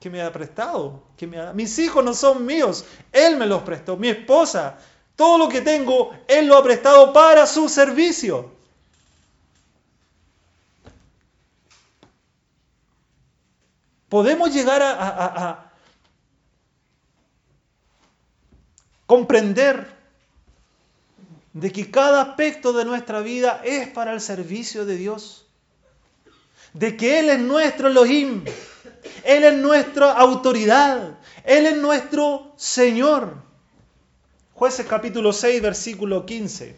que 0.00 0.10
me 0.10 0.22
ha 0.22 0.32
prestado. 0.32 1.02
Que 1.16 1.26
me 1.26 1.52
Mis 1.54 1.78
hijos 1.78 2.04
no 2.04 2.14
son 2.14 2.46
míos, 2.46 2.84
Él 3.12 3.36
me 3.36 3.46
los 3.46 3.62
prestó. 3.62 3.96
Mi 3.96 4.08
esposa, 4.08 4.78
todo 5.16 5.38
lo 5.38 5.48
que 5.48 5.60
tengo, 5.60 6.12
Él 6.26 6.46
lo 6.46 6.56
ha 6.56 6.62
prestado 6.62 7.12
para 7.12 7.46
su 7.46 7.68
servicio. 7.68 8.56
Podemos 14.08 14.54
llegar 14.54 14.80
a 14.82 15.72
comprender 19.08 19.98
de 21.54 21.72
que 21.72 21.90
cada 21.90 22.22
aspecto 22.22 22.72
de 22.72 22.84
nuestra 22.84 23.20
vida 23.20 23.62
es 23.64 23.88
para 23.88 24.12
el 24.12 24.20
servicio 24.20 24.84
de 24.84 24.96
Dios. 24.96 25.46
De 26.72 26.96
que 26.96 27.18
Él 27.18 27.30
es 27.30 27.40
nuestro 27.40 27.88
Elohim. 27.88 28.44
Él 29.24 29.44
es 29.44 29.54
nuestra 29.54 30.12
autoridad. 30.12 31.18
Él 31.44 31.66
es 31.66 31.76
nuestro 31.76 32.52
Señor. 32.56 33.34
Jueces 34.54 34.86
capítulo 34.86 35.32
6, 35.32 35.62
versículo 35.62 36.26
15. 36.26 36.76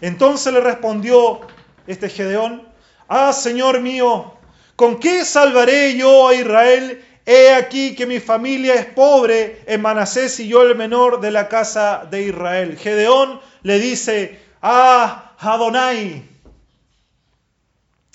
Entonces 0.00 0.52
le 0.52 0.60
respondió 0.60 1.40
este 1.86 2.08
Gedeón, 2.08 2.68
ah, 3.08 3.32
Señor 3.32 3.80
mío, 3.80 4.34
¿con 4.76 5.00
qué 5.00 5.24
salvaré 5.24 5.96
yo 5.96 6.28
a 6.28 6.34
Israel 6.34 7.04
He 7.30 7.52
aquí 7.52 7.94
que 7.94 8.06
mi 8.06 8.20
familia 8.20 8.74
es 8.76 8.86
pobre 8.86 9.62
en 9.66 9.82
Manasés 9.82 10.40
y 10.40 10.48
yo 10.48 10.62
el 10.62 10.74
menor 10.76 11.20
de 11.20 11.30
la 11.30 11.46
casa 11.46 12.06
de 12.10 12.22
Israel. 12.22 12.78
Gedeón 12.78 13.38
le 13.62 13.78
dice 13.78 14.40
a 14.62 15.34
Adonai, 15.38 16.26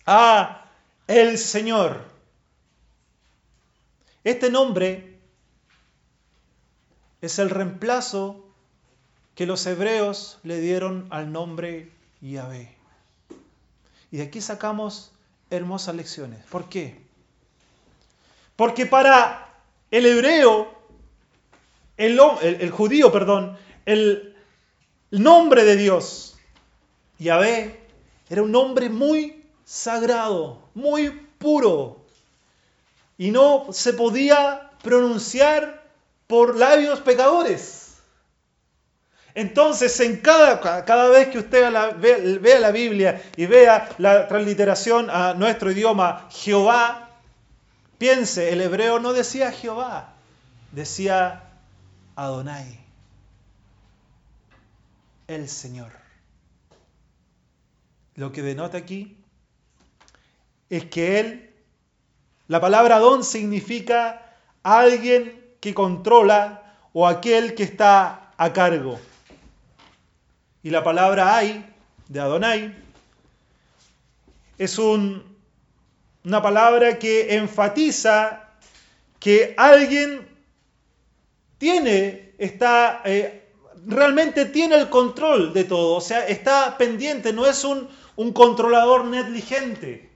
a 0.08 0.63
el 1.08 1.38
Señor. 1.38 2.02
Este 4.24 4.50
nombre 4.50 5.20
es 7.22 7.40
el 7.40 7.50
reemplazo 7.50 8.46
que 9.36 9.46
los 9.46 9.66
hebreos 9.66 10.40
le 10.44 10.60
dieron 10.60 11.08
al 11.10 11.32
nombre 11.32 11.92
Yahvé. 12.22 12.76
Y 14.12 14.18
de 14.18 14.24
aquí 14.24 14.42
sacamos 14.42 15.12
hermosas 15.50 15.96
lecciones. 15.96 16.46
¿Por 16.46 16.70
qué? 16.70 17.02
Porque 18.56 18.86
para 18.86 19.54
el 19.92 20.06
hebreo, 20.06 20.74
el, 21.98 22.72
judío, 22.72 23.12
perdón, 23.12 23.58
el 23.86 24.36
nombre 25.12 25.64
de 25.66 25.76
Dios, 25.76 26.38
Yahvé, 27.20 27.80
era 28.30 28.44
un 28.44 28.52
nombre 28.52 28.90
muy 28.90 29.43
sagrado, 29.66 30.62
muy 30.74 31.10
puro. 31.38 32.02
Y 33.18 33.32
no 33.32 33.68
se 33.72 33.94
podía 33.94 34.72
pronunciar 34.82 35.84
por 36.28 36.56
labios 36.58 37.00
pecadores. 37.02 37.98
Entonces, 39.36 40.00
en 40.00 40.18
cada, 40.18 40.60
cada 40.86 41.10
vez 41.10 41.30
que 41.30 41.40
usted 41.40 41.72
vea 42.40 42.60
la 42.60 42.72
Biblia 42.72 43.22
y 43.36 43.46
vea 43.46 43.90
la 43.98 44.28
transliteración 44.28 45.10
a 45.10 45.34
nuestro 45.34 45.72
idioma, 45.72 46.28
Jehová, 46.30 47.04
Piense, 48.04 48.52
el 48.52 48.60
hebreo 48.60 49.00
no 49.00 49.14
decía 49.14 49.54
Jehová, 49.54 50.14
decía 50.74 51.44
Adonai, 52.18 52.78
el 55.28 55.48
Señor. 55.48 55.94
Lo 58.16 58.34
que 58.34 58.42
denota 58.42 58.78
aquí 58.78 59.23
es 60.78 60.86
que 60.86 61.20
Él, 61.20 61.50
la 62.48 62.60
palabra 62.62 62.98
Adón 62.98 63.24
significa 63.24 64.36
alguien 64.64 65.56
que 65.60 65.74
controla 65.74 66.76
o 66.94 67.08
aquel 67.08 67.56
que 67.56 67.64
está 67.64 68.32
a 68.38 68.54
cargo. 68.54 69.00
Y 70.62 70.70
la 70.70 70.84
palabra 70.84 71.36
Ay, 71.36 71.66
de 72.08 72.20
Adonai, 72.20 72.76
es 74.58 74.78
un 74.78 75.34
una 76.24 76.42
palabra 76.42 77.00
que 77.00 77.36
enfatiza 77.36 78.50
que 79.20 79.54
alguien 79.58 80.28
tiene, 81.58 82.34
está, 82.38 83.02
eh, 83.06 83.50
realmente 83.86 84.46
tiene 84.46 84.76
el 84.76 84.90
control 84.90 85.54
de 85.54 85.66
todo, 85.66 85.96
o 85.96 86.02
sea, 86.02 86.26
está 86.28 86.78
pendiente, 86.78 87.34
no 87.34 87.46
es 87.46 87.64
un, 87.64 87.90
un 88.16 88.32
controlador 88.32 89.06
negligente. 89.06 90.13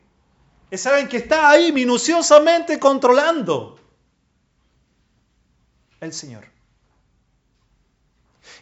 Es 0.69 0.85
alguien 0.85 1.07
que 1.07 1.17
está 1.17 1.49
ahí 1.49 1.71
minuciosamente 1.71 2.79
controlando. 2.79 3.79
El 5.99 6.13
Señor. 6.13 6.45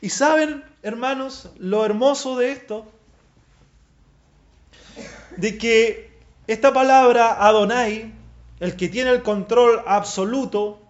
Y 0.02 0.10
saben, 0.10 0.64
hermanos, 0.84 1.50
lo 1.58 1.86
hermoso 1.86 2.38
de 2.38 2.52
esto, 2.52 2.86
de 5.36 5.58
que 5.58 6.20
esta 6.48 6.74
palabra 6.74 7.46
Adonai, 7.46 8.14
el 8.60 8.76
que 8.76 8.88
tiene 8.88 9.10
el 9.12 9.24
control 9.24 9.82
absoluto, 9.86 10.82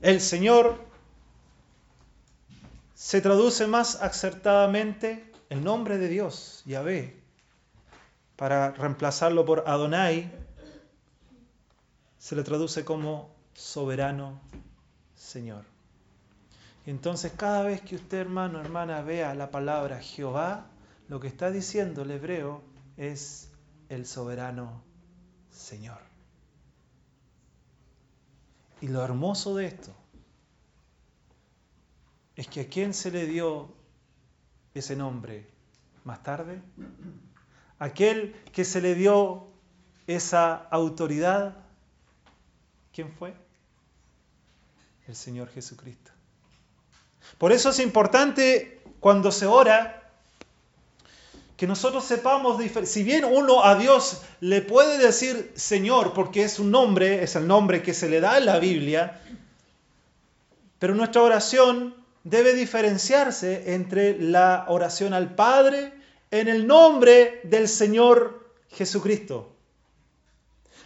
el 0.00 0.20
Señor, 0.20 0.82
se 2.94 3.20
traduce 3.20 3.66
más 3.66 4.00
acertadamente 4.00 5.30
el 5.50 5.62
nombre 5.62 5.98
de 5.98 6.08
Dios, 6.08 6.62
Yahvé, 6.64 7.23
para 8.36 8.72
reemplazarlo 8.72 9.44
por 9.44 9.64
Adonai, 9.66 10.30
se 12.18 12.36
le 12.36 12.42
traduce 12.42 12.84
como 12.84 13.34
soberano 13.54 14.40
Señor. 15.14 15.64
Y 16.86 16.90
entonces 16.90 17.32
cada 17.32 17.62
vez 17.62 17.80
que 17.80 17.96
usted, 17.96 18.18
hermano, 18.18 18.60
hermana, 18.60 19.02
vea 19.02 19.34
la 19.34 19.50
palabra 19.50 20.00
Jehová, 20.00 20.66
lo 21.08 21.20
que 21.20 21.28
está 21.28 21.50
diciendo 21.50 22.02
el 22.02 22.10
hebreo 22.10 22.62
es 22.96 23.50
el 23.88 24.06
soberano 24.06 24.82
Señor. 25.50 25.98
Y 28.80 28.88
lo 28.88 29.02
hermoso 29.02 29.56
de 29.56 29.66
esto 29.66 29.94
es 32.36 32.48
que 32.48 32.62
a 32.62 32.68
quién 32.68 32.92
se 32.92 33.10
le 33.10 33.26
dio 33.26 33.72
ese 34.74 34.96
nombre 34.96 35.46
más 36.04 36.22
tarde, 36.22 36.60
aquel 37.84 38.34
que 38.52 38.64
se 38.64 38.80
le 38.80 38.94
dio 38.94 39.46
esa 40.06 40.54
autoridad, 40.70 41.54
¿quién 42.94 43.12
fue? 43.12 43.34
El 45.06 45.14
Señor 45.14 45.50
Jesucristo. 45.50 46.10
Por 47.36 47.52
eso 47.52 47.70
es 47.70 47.78
importante 47.80 48.82
cuando 49.00 49.30
se 49.30 49.46
ora 49.46 50.02
que 51.58 51.66
nosotros 51.66 52.04
sepamos, 52.04 52.60
si 52.84 53.02
bien 53.02 53.24
uno 53.24 53.64
a 53.64 53.74
Dios 53.76 54.22
le 54.40 54.62
puede 54.62 54.98
decir 54.98 55.52
Señor, 55.54 56.14
porque 56.14 56.42
es 56.42 56.58
un 56.58 56.70
nombre, 56.70 57.22
es 57.22 57.36
el 57.36 57.46
nombre 57.46 57.82
que 57.82 57.94
se 57.94 58.08
le 58.08 58.20
da 58.20 58.38
en 58.38 58.46
la 58.46 58.58
Biblia, 58.58 59.20
pero 60.78 60.94
nuestra 60.94 61.22
oración 61.22 61.94
debe 62.24 62.54
diferenciarse 62.54 63.74
entre 63.74 64.18
la 64.18 64.64
oración 64.68 65.12
al 65.12 65.34
Padre 65.34 66.03
en 66.34 66.48
el 66.48 66.66
nombre 66.66 67.40
del 67.44 67.68
Señor 67.68 68.50
Jesucristo. 68.70 69.52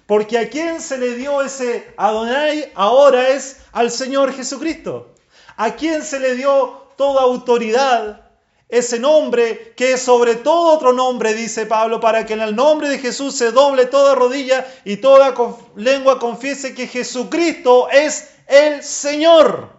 Porque 0.05 0.37
a 0.37 0.51
quien 0.51 0.79
se 0.83 0.99
le 0.99 1.15
dio 1.15 1.41
ese 1.41 1.91
Adonai 1.97 2.71
ahora 2.75 3.29
es 3.31 3.57
al 3.73 3.91
Señor 3.91 4.35
Jesucristo. 4.35 5.15
A 5.57 5.71
quien 5.75 6.03
se 6.03 6.21
le 6.21 6.35
dio 6.35 6.89
toda 6.97 7.23
autoridad, 7.23 8.29
ese 8.69 8.99
nombre 8.99 9.73
que 9.75 9.93
es 9.93 10.03
sobre 10.03 10.35
todo 10.35 10.75
otro 10.75 10.93
nombre, 10.93 11.33
dice 11.33 11.65
Pablo, 11.65 11.99
para 11.99 12.27
que 12.27 12.35
en 12.35 12.43
el 12.43 12.55
nombre 12.55 12.91
de 12.91 12.99
Jesús 12.99 13.35
se 13.35 13.51
doble 13.51 13.87
toda 13.87 14.15
rodilla 14.15 14.67
y 14.85 14.99
toda 14.99 15.35
lengua 15.77 16.19
confiese 16.19 16.75
que 16.75 16.89
Jesucristo 16.89 17.89
es 17.89 18.35
el 18.49 18.83
Señor. 18.83 19.71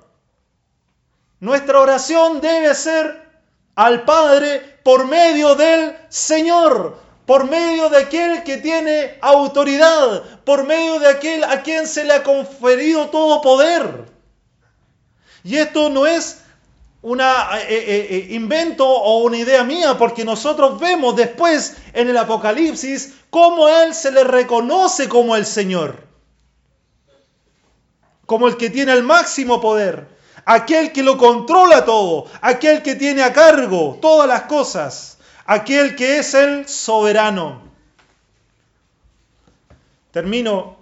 Nuestra 1.39 1.79
oración 1.79 2.41
debe 2.41 2.73
ser 2.73 3.29
al 3.75 4.03
Padre 4.03 4.78
por 4.89 5.05
medio 5.05 5.53
del 5.53 5.95
Señor, 6.09 6.97
por 7.27 7.47
medio 7.47 7.89
de 7.89 7.97
aquel 7.97 8.41
que 8.41 8.57
tiene 8.57 9.19
autoridad, 9.21 10.23
por 10.43 10.65
medio 10.65 10.97
de 10.97 11.09
aquel 11.09 11.43
a 11.43 11.61
quien 11.61 11.85
se 11.85 12.05
le 12.05 12.13
ha 12.13 12.23
conferido 12.23 13.09
todo 13.09 13.39
poder. 13.39 14.05
Y 15.43 15.57
esto 15.57 15.91
no 15.91 16.07
es 16.07 16.41
un 17.03 17.21
eh, 17.21 17.23
eh, 17.69 18.07
eh, 18.09 18.27
invento 18.31 18.89
o 18.89 19.19
una 19.25 19.37
idea 19.37 19.63
mía, 19.63 19.95
porque 19.95 20.25
nosotros 20.25 20.79
vemos 20.79 21.15
después 21.15 21.77
en 21.93 22.09
el 22.09 22.17
Apocalipsis 22.17 23.13
cómo 23.29 23.69
Él 23.69 23.93
se 23.93 24.11
le 24.11 24.23
reconoce 24.23 25.07
como 25.07 25.35
el 25.35 25.45
Señor, 25.45 25.97
como 28.25 28.47
el 28.47 28.57
que 28.57 28.71
tiene 28.71 28.93
el 28.93 29.03
máximo 29.03 29.61
poder, 29.61 30.07
aquel 30.49 30.91
que 30.91 31.03
lo 31.03 31.15
controla 31.15 31.85
todo, 31.85 32.25
aquel 32.41 32.81
que 32.81 32.95
tiene 32.95 33.21
a 33.21 33.31
cargo 33.31 33.99
todas 34.01 34.27
las 34.27 34.43
cosas, 34.43 35.19
aquel 35.45 35.95
que 35.95 36.17
es 36.17 36.33
el 36.33 36.67
soberano. 36.67 37.61
Termino. 40.09 40.75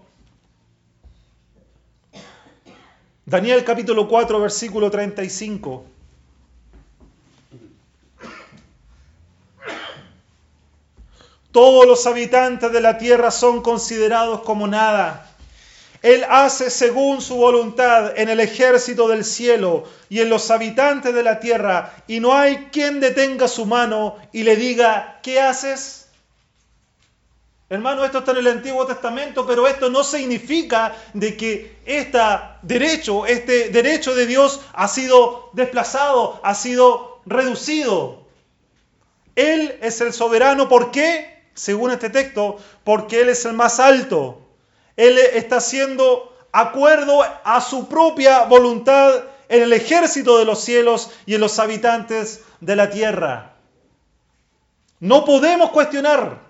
Daniel 3.25 3.65
capítulo 3.65 4.07
4, 4.07 4.39
versículo 4.39 4.89
35. 4.89 5.83
Todos 11.51 11.85
los 11.85 12.07
habitantes 12.07 12.71
de 12.71 12.79
la 12.79 12.97
tierra 12.97 13.31
son 13.31 13.61
considerados 13.61 14.43
como 14.43 14.65
nada. 14.65 15.36
Él 16.07 16.25
hace 16.29 16.69
según 16.69 17.21
su 17.21 17.35
voluntad 17.35 18.17
en 18.17 18.29
el 18.29 18.39
ejército 18.39 19.09
del 19.09 19.25
cielo 19.25 19.83
y 20.07 20.21
en 20.21 20.29
los 20.29 20.49
habitantes 20.51 21.13
de 21.13 21.21
la 21.21 21.41
tierra, 21.41 21.93
y 22.07 22.21
no 22.21 22.33
hay 22.33 22.69
quien 22.71 23.01
detenga 23.01 23.49
su 23.49 23.65
mano 23.65 24.15
y 24.31 24.43
le 24.43 24.55
diga, 24.55 25.19
¿qué 25.21 25.41
haces? 25.41 26.07
Hermano, 27.69 28.05
esto 28.05 28.19
está 28.19 28.31
en 28.31 28.37
el 28.37 28.47
Antiguo 28.47 28.85
Testamento, 28.85 29.45
pero 29.45 29.67
esto 29.67 29.89
no 29.89 30.01
significa 30.03 30.95
de 31.13 31.35
que 31.35 31.77
este 31.85 32.19
derecho, 32.61 33.25
este 33.25 33.69
derecho 33.69 34.15
de 34.15 34.25
Dios 34.25 34.61
ha 34.71 34.87
sido 34.87 35.49
desplazado, 35.51 36.39
ha 36.41 36.55
sido 36.55 37.19
reducido. 37.25 38.25
Él 39.35 39.77
es 39.81 39.99
el 39.99 40.13
soberano, 40.13 40.69
¿por 40.69 40.91
qué? 40.91 41.37
según 41.57 41.91
este 41.91 42.09
texto, 42.09 42.59
porque 42.83 43.21
Él 43.21 43.29
es 43.29 43.43
el 43.45 43.53
más 43.53 43.79
alto. 43.79 44.46
Él 44.97 45.17
está 45.17 45.57
haciendo 45.57 46.35
acuerdo 46.51 47.23
a 47.43 47.61
su 47.61 47.87
propia 47.87 48.43
voluntad 48.43 49.23
en 49.47 49.63
el 49.63 49.73
ejército 49.73 50.37
de 50.37 50.45
los 50.45 50.59
cielos 50.59 51.11
y 51.25 51.35
en 51.35 51.41
los 51.41 51.59
habitantes 51.59 52.43
de 52.59 52.75
la 52.75 52.89
tierra. 52.89 53.53
No 54.99 55.23
podemos 55.23 55.69
cuestionar. 55.69 56.41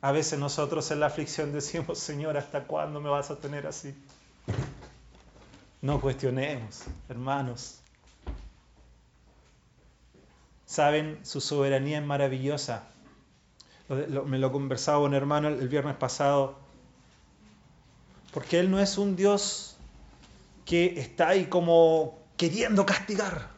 A 0.00 0.12
veces 0.12 0.38
nosotros 0.38 0.90
en 0.90 1.00
la 1.00 1.06
aflicción 1.06 1.52
decimos, 1.52 1.98
Señor, 1.98 2.36
¿hasta 2.36 2.64
cuándo 2.64 3.00
me 3.00 3.08
vas 3.08 3.30
a 3.30 3.36
tener 3.36 3.66
así? 3.66 3.94
No 5.80 6.00
cuestionemos, 6.00 6.82
hermanos. 7.08 7.80
Saben, 10.66 11.18
su 11.24 11.40
soberanía 11.40 11.98
es 11.98 12.04
maravillosa. 12.04 12.84
Me 13.88 14.38
lo 14.38 14.52
conversaba 14.52 14.98
un 14.98 15.14
hermano 15.14 15.48
el, 15.48 15.68
viernes 15.68 15.96
pasado. 15.96 16.58
Porque 18.32 18.60
Él 18.60 18.70
no 18.70 18.78
es 18.80 18.98
un 18.98 19.16
Dios 19.16 19.76
que 20.66 21.00
está 21.00 21.28
ahí 21.28 21.46
como 21.46 22.18
queriendo 22.36 22.84
castigar. 22.84 23.48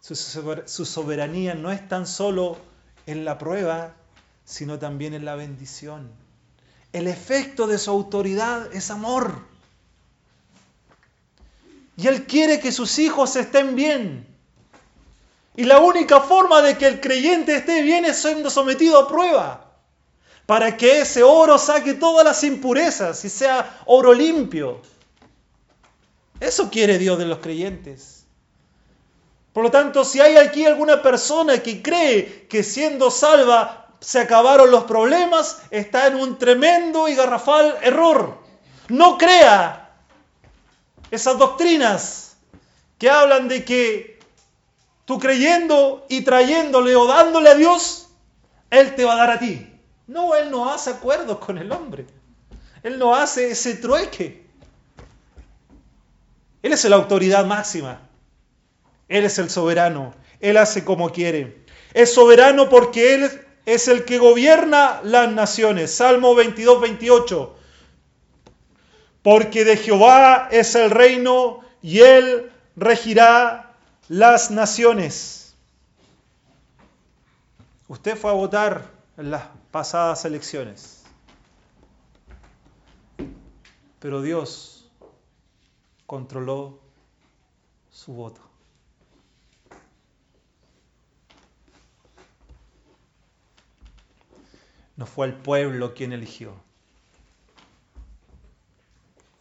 Su, 0.00 0.14
su 0.14 0.84
soberanía 0.84 1.54
no 1.54 1.72
es 1.72 1.86
tan 1.88 2.06
solo 2.06 2.58
en 3.06 3.24
la 3.24 3.38
prueba, 3.38 3.96
sino 4.44 4.78
también 4.78 5.14
en 5.14 5.24
la 5.24 5.34
bendición. 5.34 6.12
El 6.92 7.08
efecto 7.08 7.66
de 7.66 7.78
su 7.78 7.90
autoridad 7.90 8.72
es 8.72 8.92
amor. 8.92 9.40
Y 11.96 12.06
Él 12.06 12.26
quiere 12.26 12.60
que 12.60 12.70
sus 12.70 13.00
hijos 13.00 13.34
estén 13.34 13.74
bien. 13.74 14.35
Y 15.56 15.64
la 15.64 15.80
única 15.80 16.20
forma 16.20 16.60
de 16.60 16.76
que 16.76 16.86
el 16.86 17.00
creyente 17.00 17.56
esté 17.56 17.80
bien 17.82 18.04
es 18.04 18.20
siendo 18.20 18.50
sometido 18.50 18.98
a 19.00 19.08
prueba. 19.08 19.72
Para 20.44 20.76
que 20.76 21.00
ese 21.00 21.22
oro 21.22 21.58
saque 21.58 21.94
todas 21.94 22.24
las 22.24 22.44
impurezas 22.44 23.24
y 23.24 23.30
sea 23.30 23.80
oro 23.86 24.12
limpio. 24.12 24.80
Eso 26.38 26.70
quiere 26.70 26.98
Dios 26.98 27.18
de 27.18 27.24
los 27.24 27.38
creyentes. 27.38 28.26
Por 29.54 29.64
lo 29.64 29.70
tanto, 29.70 30.04
si 30.04 30.20
hay 30.20 30.36
aquí 30.36 30.66
alguna 30.66 31.00
persona 31.00 31.62
que 31.62 31.82
cree 31.82 32.46
que 32.46 32.62
siendo 32.62 33.10
salva 33.10 33.88
se 34.00 34.20
acabaron 34.20 34.70
los 34.70 34.84
problemas, 34.84 35.62
está 35.70 36.06
en 36.06 36.16
un 36.16 36.36
tremendo 36.36 37.08
y 37.08 37.14
garrafal 37.14 37.78
error. 37.82 38.38
No 38.88 39.16
crea 39.16 39.94
esas 41.10 41.38
doctrinas 41.38 42.36
que 42.98 43.08
hablan 43.08 43.48
de 43.48 43.64
que 43.64 44.15
tú 45.06 45.18
creyendo 45.18 46.04
y 46.10 46.20
trayéndole 46.20 46.94
o 46.94 47.06
dándole 47.06 47.48
a 47.48 47.54
Dios, 47.54 48.10
Él 48.68 48.94
te 48.94 49.06
va 49.06 49.14
a 49.14 49.16
dar 49.16 49.30
a 49.30 49.38
ti. 49.38 49.66
No, 50.06 50.34
Él 50.34 50.50
no 50.50 50.70
hace 50.70 50.90
acuerdos 50.90 51.38
con 51.38 51.56
el 51.56 51.72
hombre. 51.72 52.06
Él 52.82 52.98
no 52.98 53.14
hace 53.14 53.50
ese 53.50 53.76
trueque. 53.76 54.44
Él 56.62 56.74
es 56.74 56.84
la 56.84 56.96
autoridad 56.96 57.46
máxima. 57.46 58.02
Él 59.08 59.24
es 59.24 59.38
el 59.38 59.48
soberano. 59.48 60.14
Él 60.40 60.58
hace 60.58 60.84
como 60.84 61.10
quiere. 61.10 61.64
Es 61.94 62.12
soberano 62.12 62.68
porque 62.68 63.14
Él 63.14 63.30
es 63.64 63.88
el 63.88 64.04
que 64.04 64.18
gobierna 64.18 65.00
las 65.02 65.32
naciones. 65.32 65.90
Salmo 65.94 66.34
22, 66.34 66.82
28 66.82 67.56
porque 69.26 69.64
de 69.64 69.76
Jehová 69.76 70.46
es 70.52 70.76
el 70.76 70.88
reino 70.88 71.58
y 71.82 71.98
él 71.98 72.52
regirá 72.76 73.65
las 74.08 74.50
naciones. 74.50 75.54
Usted 77.88 78.16
fue 78.16 78.30
a 78.30 78.34
votar 78.34 78.90
en 79.16 79.30
las 79.30 79.44
pasadas 79.70 80.24
elecciones, 80.24 81.04
pero 84.00 84.22
Dios 84.22 84.90
controló 86.06 86.80
su 87.90 88.12
voto. 88.12 88.40
No 94.96 95.06
fue 95.06 95.26
el 95.26 95.34
pueblo 95.34 95.94
quien 95.94 96.12
eligió 96.12 96.66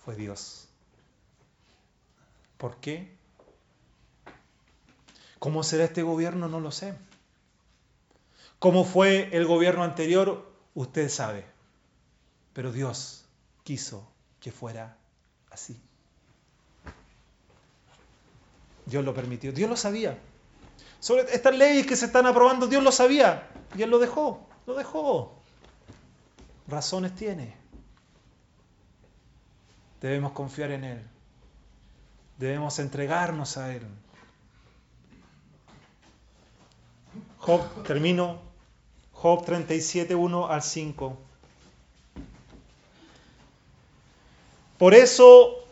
fue 0.05 0.15
Dios. 0.15 0.67
¿Por 2.59 2.77
qué? 2.77 3.14
¿Cómo 5.39 5.63
será 5.63 5.85
este 5.85 6.03
gobierno? 6.03 6.47
No 6.47 6.59
lo 6.59 6.71
sé. 6.71 6.95
¿Cómo 8.59 8.83
fue 8.83 9.29
el 9.35 9.45
gobierno 9.45 9.83
anterior? 9.83 10.51
Usted 10.73 11.09
sabe. 11.09 11.45
Pero 12.53 12.71
Dios 12.71 13.25
quiso 13.63 14.07
que 14.39 14.51
fuera 14.51 14.97
así. 15.51 15.79
Dios 18.85 19.03
lo 19.03 19.13
permitió. 19.13 19.51
Dios 19.51 19.69
lo 19.69 19.75
sabía. 19.75 20.17
Sobre 20.99 21.23
estas 21.33 21.55
leyes 21.55 21.85
que 21.85 21.95
se 21.95 22.05
están 22.05 22.25
aprobando, 22.25 22.67
Dios 22.67 22.83
lo 22.83 22.91
sabía. 22.91 23.49
Y 23.75 23.83
Él 23.83 23.89
lo 23.89 23.99
dejó. 23.99 24.47
Lo 24.65 24.75
dejó. 24.75 25.33
Razones 26.67 27.13
tiene. 27.15 27.55
Debemos 30.01 30.31
confiar 30.31 30.71
en 30.71 30.83
Él. 30.83 31.01
Debemos 32.37 32.79
entregarnos 32.79 33.57
a 33.57 33.73
Él. 33.73 33.85
Job, 37.45 37.61
termino. 37.83 38.39
Job 39.11 39.45
37, 39.45 40.15
1 40.15 40.47
al 40.49 40.63
5. 40.63 41.17
Por 44.79 44.95
eso 44.95 45.63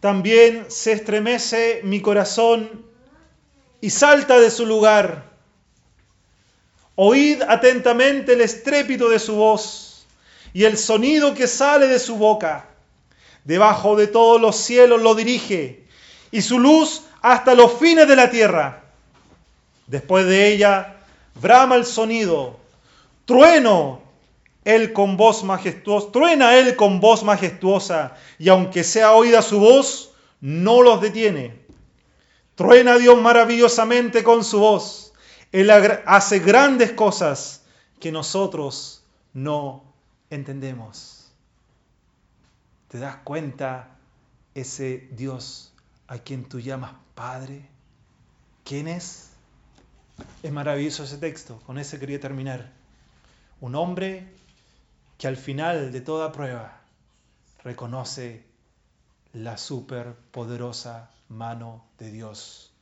también 0.00 0.64
se 0.68 0.92
estremece 0.92 1.82
mi 1.84 2.00
corazón 2.00 2.86
y 3.82 3.90
salta 3.90 4.40
de 4.40 4.50
su 4.50 4.64
lugar. 4.64 5.24
Oíd 6.94 7.42
atentamente 7.42 8.32
el 8.32 8.40
estrépito 8.40 9.10
de 9.10 9.18
su 9.18 9.34
voz 9.34 10.06
y 10.54 10.64
el 10.64 10.78
sonido 10.78 11.34
que 11.34 11.46
sale 11.46 11.88
de 11.88 11.98
su 11.98 12.16
boca 12.16 12.70
debajo 13.44 13.96
de 13.96 14.06
todos 14.06 14.40
los 14.40 14.56
cielos 14.56 15.02
lo 15.02 15.14
dirige, 15.14 15.84
y 16.30 16.40
su 16.40 16.58
luz 16.58 17.02
hasta 17.20 17.54
los 17.54 17.74
fines 17.74 18.08
de 18.08 18.16
la 18.16 18.30
tierra. 18.30 18.85
Después 19.86 20.26
de 20.26 20.52
ella, 20.52 20.96
brama 21.40 21.76
el 21.76 21.84
sonido, 21.84 22.58
trueno 23.24 24.00
él 24.64 24.92
con 24.92 25.16
voz 25.16 25.44
majestuosa, 25.44 26.10
truena 26.10 26.56
él 26.56 26.74
con 26.74 26.98
voz 26.98 27.22
majestuosa, 27.22 28.16
y 28.38 28.48
aunque 28.48 28.82
sea 28.82 29.12
oída 29.12 29.40
su 29.40 29.60
voz, 29.60 30.10
no 30.40 30.82
los 30.82 31.00
detiene. 31.00 31.56
Truena 32.56 32.98
Dios 32.98 33.20
maravillosamente 33.20 34.24
con 34.24 34.42
su 34.42 34.58
voz. 34.58 35.12
Él 35.52 35.70
hace 35.70 36.40
grandes 36.40 36.92
cosas 36.92 37.62
que 38.00 38.10
nosotros 38.10 39.04
no 39.32 39.84
entendemos. 40.30 41.30
¿Te 42.88 42.98
das 42.98 43.16
cuenta 43.22 43.96
ese 44.54 45.06
Dios 45.12 45.72
a 46.08 46.18
quien 46.18 46.44
tú 46.44 46.58
llamas 46.58 46.92
Padre? 47.14 47.68
¿Quién 48.64 48.88
es? 48.88 49.25
Es 50.42 50.52
maravilloso 50.52 51.04
ese 51.04 51.18
texto, 51.18 51.60
con 51.66 51.78
ese 51.78 51.98
quería 51.98 52.20
terminar. 52.20 52.70
Un 53.60 53.74
hombre 53.74 54.26
que 55.18 55.26
al 55.26 55.36
final 55.36 55.92
de 55.92 56.00
toda 56.00 56.32
prueba 56.32 56.80
reconoce 57.64 58.44
la 59.32 59.58
superpoderosa 59.58 61.10
mano 61.28 61.84
de 61.98 62.10
Dios. 62.10 62.72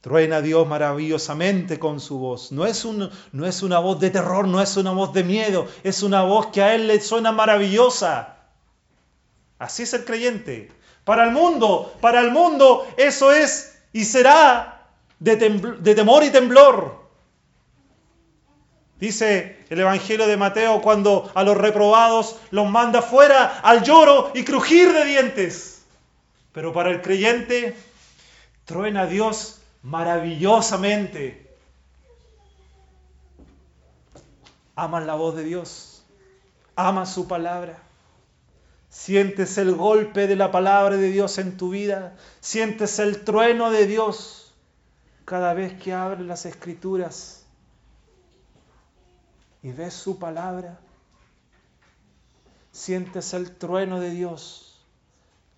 Truena 0.00 0.40
Dios 0.40 0.66
maravillosamente 0.66 1.78
con 1.78 2.00
su 2.00 2.18
voz. 2.18 2.52
No 2.52 2.64
es, 2.64 2.84
un, 2.84 3.10
no 3.32 3.46
es 3.46 3.62
una 3.62 3.78
voz 3.80 3.98
de 3.98 4.10
terror, 4.10 4.46
no 4.46 4.62
es 4.62 4.76
una 4.76 4.92
voz 4.92 5.12
de 5.12 5.24
miedo, 5.24 5.66
es 5.82 6.02
una 6.02 6.22
voz 6.22 6.46
que 6.48 6.62
a 6.62 6.74
Él 6.74 6.86
le 6.86 7.00
suena 7.00 7.32
maravillosa. 7.32 8.36
Así 9.58 9.82
es 9.82 9.94
el 9.94 10.04
creyente. 10.04 10.70
Para 11.04 11.24
el 11.24 11.32
mundo, 11.32 11.94
para 12.00 12.20
el 12.20 12.30
mundo 12.30 12.86
eso 12.96 13.32
es 13.32 13.78
y 13.92 14.04
será 14.04 14.75
de, 15.18 15.36
de 15.36 15.94
temor 15.94 16.24
y 16.24 16.30
temblor. 16.30 17.06
Dice 18.98 19.64
el 19.68 19.80
Evangelio 19.80 20.26
de 20.26 20.36
Mateo 20.36 20.80
cuando 20.80 21.30
a 21.34 21.42
los 21.42 21.56
reprobados 21.56 22.38
los 22.50 22.68
manda 22.68 23.02
fuera 23.02 23.58
al 23.60 23.82
lloro 23.82 24.32
y 24.34 24.44
crujir 24.44 24.92
de 24.92 25.04
dientes. 25.04 25.84
Pero 26.52 26.72
para 26.72 26.90
el 26.90 27.02
creyente 27.02 27.76
truena 28.64 29.06
Dios 29.06 29.60
maravillosamente. 29.82 31.46
Amas 34.74 35.06
la 35.06 35.14
voz 35.14 35.36
de 35.36 35.44
Dios, 35.44 36.02
amas 36.74 37.12
su 37.12 37.28
palabra. 37.28 37.78
Sientes 38.88 39.58
el 39.58 39.74
golpe 39.74 40.26
de 40.26 40.36
la 40.36 40.50
palabra 40.50 40.96
de 40.96 41.10
Dios 41.10 41.36
en 41.38 41.58
tu 41.58 41.70
vida, 41.70 42.16
sientes 42.40 42.98
el 42.98 43.24
trueno 43.24 43.70
de 43.70 43.86
Dios 43.86 44.45
cada 45.26 45.54
vez 45.54 45.74
que 45.82 45.92
abres 45.92 46.24
las 46.24 46.46
escrituras 46.46 47.44
y 49.60 49.72
ves 49.72 49.92
su 49.92 50.20
palabra, 50.20 50.78
sientes 52.70 53.34
el 53.34 53.56
trueno 53.56 53.98
de 53.98 54.10
Dios 54.10 54.86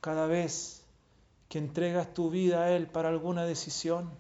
cada 0.00 0.26
vez 0.26 0.82
que 1.50 1.58
entregas 1.58 2.14
tu 2.14 2.30
vida 2.30 2.62
a 2.62 2.70
Él 2.70 2.86
para 2.86 3.10
alguna 3.10 3.44
decisión 3.44 4.10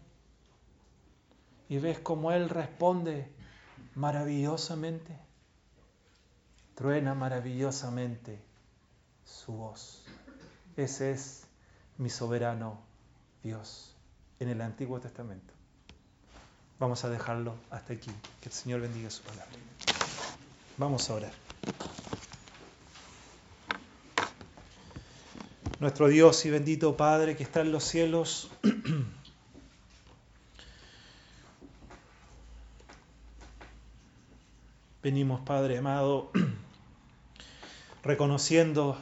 y 1.70 1.78
ves 1.78 1.98
cómo 1.98 2.30
Él 2.32 2.50
responde 2.50 3.32
maravillosamente, 3.94 5.16
truena 6.74 7.14
maravillosamente 7.14 8.38
su 9.24 9.52
voz. 9.54 10.04
Ese 10.76 11.12
es 11.12 11.46
mi 11.96 12.10
soberano 12.10 12.82
Dios 13.42 13.97
en 14.40 14.48
el 14.48 14.60
Antiguo 14.60 15.00
Testamento. 15.00 15.52
Vamos 16.78 17.04
a 17.04 17.10
dejarlo 17.10 17.56
hasta 17.70 17.92
aquí. 17.94 18.10
Que 18.40 18.48
el 18.48 18.54
Señor 18.54 18.80
bendiga 18.80 19.10
su 19.10 19.22
palabra. 19.22 19.50
Vamos 20.76 21.10
a 21.10 21.14
orar. 21.14 21.32
Nuestro 25.80 26.08
Dios 26.08 26.44
y 26.44 26.50
bendito 26.50 26.96
Padre 26.96 27.36
que 27.36 27.44
está 27.44 27.60
en 27.60 27.70
los 27.70 27.84
cielos, 27.84 28.50
venimos 35.02 35.40
Padre 35.42 35.78
amado, 35.78 36.32
reconociendo 38.02 39.00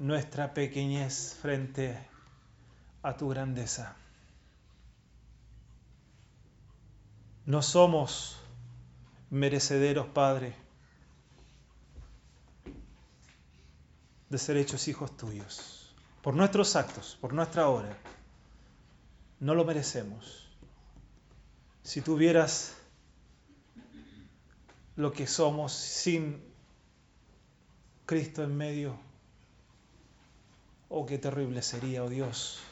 nuestra 0.00 0.52
pequeñez 0.52 1.38
frente 1.40 1.92
a 1.92 2.15
tu 3.14 3.28
grandeza. 3.28 3.94
No 7.44 7.62
somos 7.62 8.40
merecederos, 9.30 10.06
Padre, 10.08 10.54
de 14.28 14.38
ser 14.38 14.56
hechos 14.56 14.88
hijos 14.88 15.16
tuyos. 15.16 15.94
Por 16.22 16.34
nuestros 16.34 16.74
actos, 16.74 17.16
por 17.20 17.32
nuestra 17.32 17.68
obra. 17.68 17.96
No 19.38 19.54
lo 19.54 19.64
merecemos. 19.64 20.48
Si 21.82 22.00
tuvieras 22.00 22.74
lo 24.96 25.12
que 25.12 25.28
somos 25.28 25.72
sin 25.72 26.42
Cristo 28.06 28.42
en 28.42 28.56
medio, 28.56 28.98
oh 30.88 31.06
qué 31.06 31.18
terrible 31.18 31.62
sería, 31.62 32.02
oh 32.02 32.08
Dios. 32.08 32.65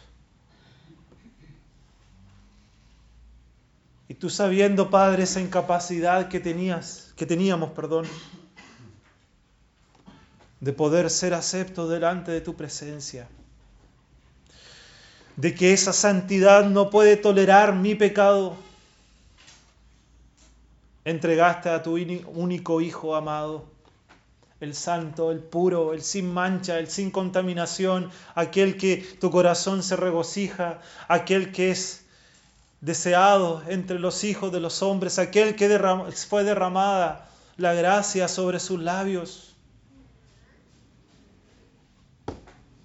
Y 4.09 4.15
tú 4.15 4.29
sabiendo, 4.29 4.91
Padre, 4.91 5.23
esa 5.23 5.41
incapacidad 5.41 6.29
que 6.29 6.41
tenías, 6.41 7.13
que 7.17 7.25
teníamos, 7.25 7.71
perdón, 7.71 8.07
de 10.61 10.73
poder 10.73 11.11
ser 11.11 11.35
acepto 11.35 11.89
delante 11.89 12.31
de 12.31 12.41
tu 12.41 12.55
presencia, 12.55 13.29
de 15.37 15.55
que 15.55 15.73
esa 15.73 15.93
santidad 15.93 16.65
no 16.67 16.91
puede 16.91 17.17
tolerar 17.17 17.75
mi 17.75 17.95
pecado, 17.95 18.57
entregaste 21.05 21.71
a 21.71 21.83
tu 21.83 21.95
único 21.95 22.81
Hijo 22.81 23.15
amado, 23.15 23.65
el 24.61 24.75
santo, 24.75 25.31
el 25.31 25.41
puro, 25.41 25.93
el 25.93 26.03
sin 26.03 26.33
mancha, 26.33 26.79
el 26.79 26.89
sin 26.89 27.11
contaminación, 27.11 28.11
aquel 28.35 28.77
que 28.77 28.97
tu 29.21 29.31
corazón 29.31 29.83
se 29.83 29.97
regocija, 29.97 30.81
aquel 31.09 31.53
que 31.53 31.71
es 31.71 32.04
deseado 32.85 33.63
entre 33.67 33.99
los 33.99 34.25
hijos 34.25 34.53
de 34.53 34.61
los 34.61 34.83
hombres, 34.83 35.19
aquel 35.19 35.57
que 35.57 35.67
fue 36.29 36.45
derramada 36.45 37.31
la 37.57 37.73
gracia 37.73 38.29
sobre 38.29 38.61
sus 38.61 38.79
labios. 38.79 39.55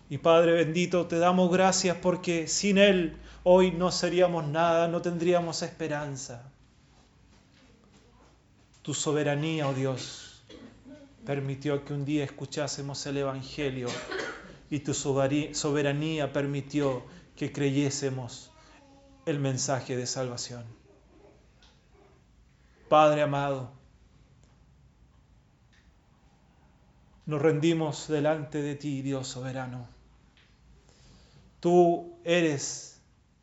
Y 0.09 0.17
Padre 0.17 0.53
bendito, 0.53 1.05
te 1.07 1.19
damos 1.19 1.51
gracias 1.51 1.97
porque 1.97 2.47
sin 2.47 2.77
Él 2.77 3.17
hoy 3.43 3.71
no 3.71 3.91
seríamos 3.91 4.47
nada, 4.47 4.87
no 4.87 5.01
tendríamos 5.01 5.63
esperanza. 5.63 6.49
Tu 8.81 8.93
soberanía, 8.93 9.67
oh 9.67 9.73
Dios, 9.73 10.41
permitió 11.25 11.83
que 11.83 11.93
un 11.93 12.05
día 12.05 12.23
escuchásemos 12.23 13.05
el 13.05 13.17
Evangelio 13.17 13.89
y 14.69 14.79
tu 14.79 14.93
soberanía 14.93 16.31
permitió 16.31 17.03
que 17.35 17.51
creyésemos 17.51 18.49
el 19.29 19.39
mensaje 19.39 19.95
de 19.95 20.07
salvación. 20.07 20.63
Padre 22.89 23.21
amado, 23.21 23.71
nos 27.27 27.39
rendimos 27.39 28.07
delante 28.07 28.63
de 28.63 28.75
ti, 28.75 29.03
Dios 29.03 29.27
soberano. 29.27 29.87
Tú 31.59 32.17
eres 32.23 33.01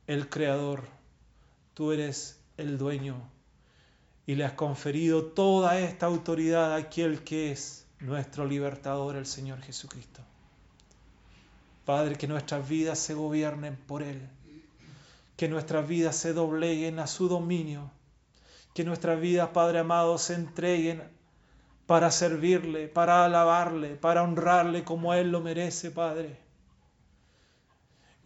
el 0.09 0.29
creador, 0.29 0.89
tú 1.75 1.93
eres 1.93 2.41
el 2.57 2.79
dueño 2.79 3.31
y 4.27 4.35
le 4.35 4.45
has 4.45 4.55
conferido 4.55 5.27
toda 5.27 5.79
esta 5.79 6.07
autoridad 6.07 6.73
a 6.73 6.77
aquel 6.77 7.23
que 7.23 7.53
es 7.53 7.87
nuestro 8.01 8.45
libertador, 8.45 9.15
el 9.15 9.27
Señor 9.27 9.61
Jesucristo. 9.61 10.21
Padre, 11.85 12.17
que 12.17 12.27
nuestras 12.27 12.69
vidas 12.69 12.99
se 12.99 13.15
gobiernen 13.15 13.77
por 13.77 14.03
Él 14.03 14.29
que 15.37 15.49
nuestras 15.49 15.87
vidas 15.87 16.17
se 16.17 16.33
dobleguen 16.33 16.99
a 16.99 17.07
su 17.07 17.29
dominio, 17.29 17.91
que 18.75 18.85
nuestras 18.85 19.21
vidas, 19.21 19.51
Padre 19.51 19.81
amado, 19.81 20.19
se 20.19 20.35
entreguen 20.35 21.03
para 21.87 22.11
servirle, 22.11 22.89
para 22.89 23.25
alabarle, 23.25 23.97
para 23.97 24.23
honrarle 24.23 24.83
como 24.83 25.15
Él 25.15 25.31
lo 25.31 25.41
merece, 25.41 25.91
Padre. 25.91 26.39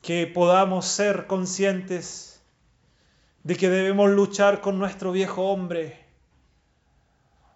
Que 0.03 0.27
podamos 0.27 0.87
ser 0.87 1.27
conscientes 1.27 2.41
de 3.43 3.57
que 3.57 3.69
debemos 3.69 4.11
luchar 4.11 4.61
con 4.61 4.79
nuestro 4.79 5.13
viejo 5.13 5.51
hombre 5.51 5.99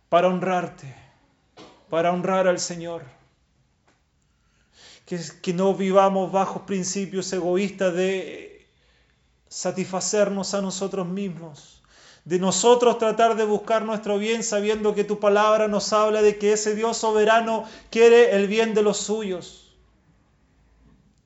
para 0.09 0.29
honrarte, 0.29 0.95
para 1.89 2.13
honrar 2.13 2.49
al 2.49 2.59
Señor. 2.59 3.03
que, 5.07 5.21
que 5.43 5.53
no 5.53 5.75
vivamos 5.75 6.33
bajo 6.33 6.67
principios 6.67 7.33
egoístas 7.33 7.95
de 7.95 8.54
satisfacernos 9.49 10.55
a 10.55 10.63
nosotros 10.63 11.07
mismos, 11.07 11.83
de 12.25 12.39
nosotros 12.39 12.99
tratar 12.99 13.37
de 13.37 13.45
buscar 13.45 13.85
nuestro 13.85 14.19
bien 14.19 14.43
sabiendo 14.43 14.95
que 14.95 15.05
tu 15.05 15.21
palabra 15.21 15.69
nos 15.69 15.93
habla 15.93 16.23
de 16.23 16.39
que 16.39 16.53
ese 16.55 16.75
Dios 16.75 16.97
soberano 16.97 17.65
quiere 17.91 18.35
el 18.35 18.49
bien 18.49 18.75
de 18.75 18.83
los 18.83 18.97
suyos 18.97 19.77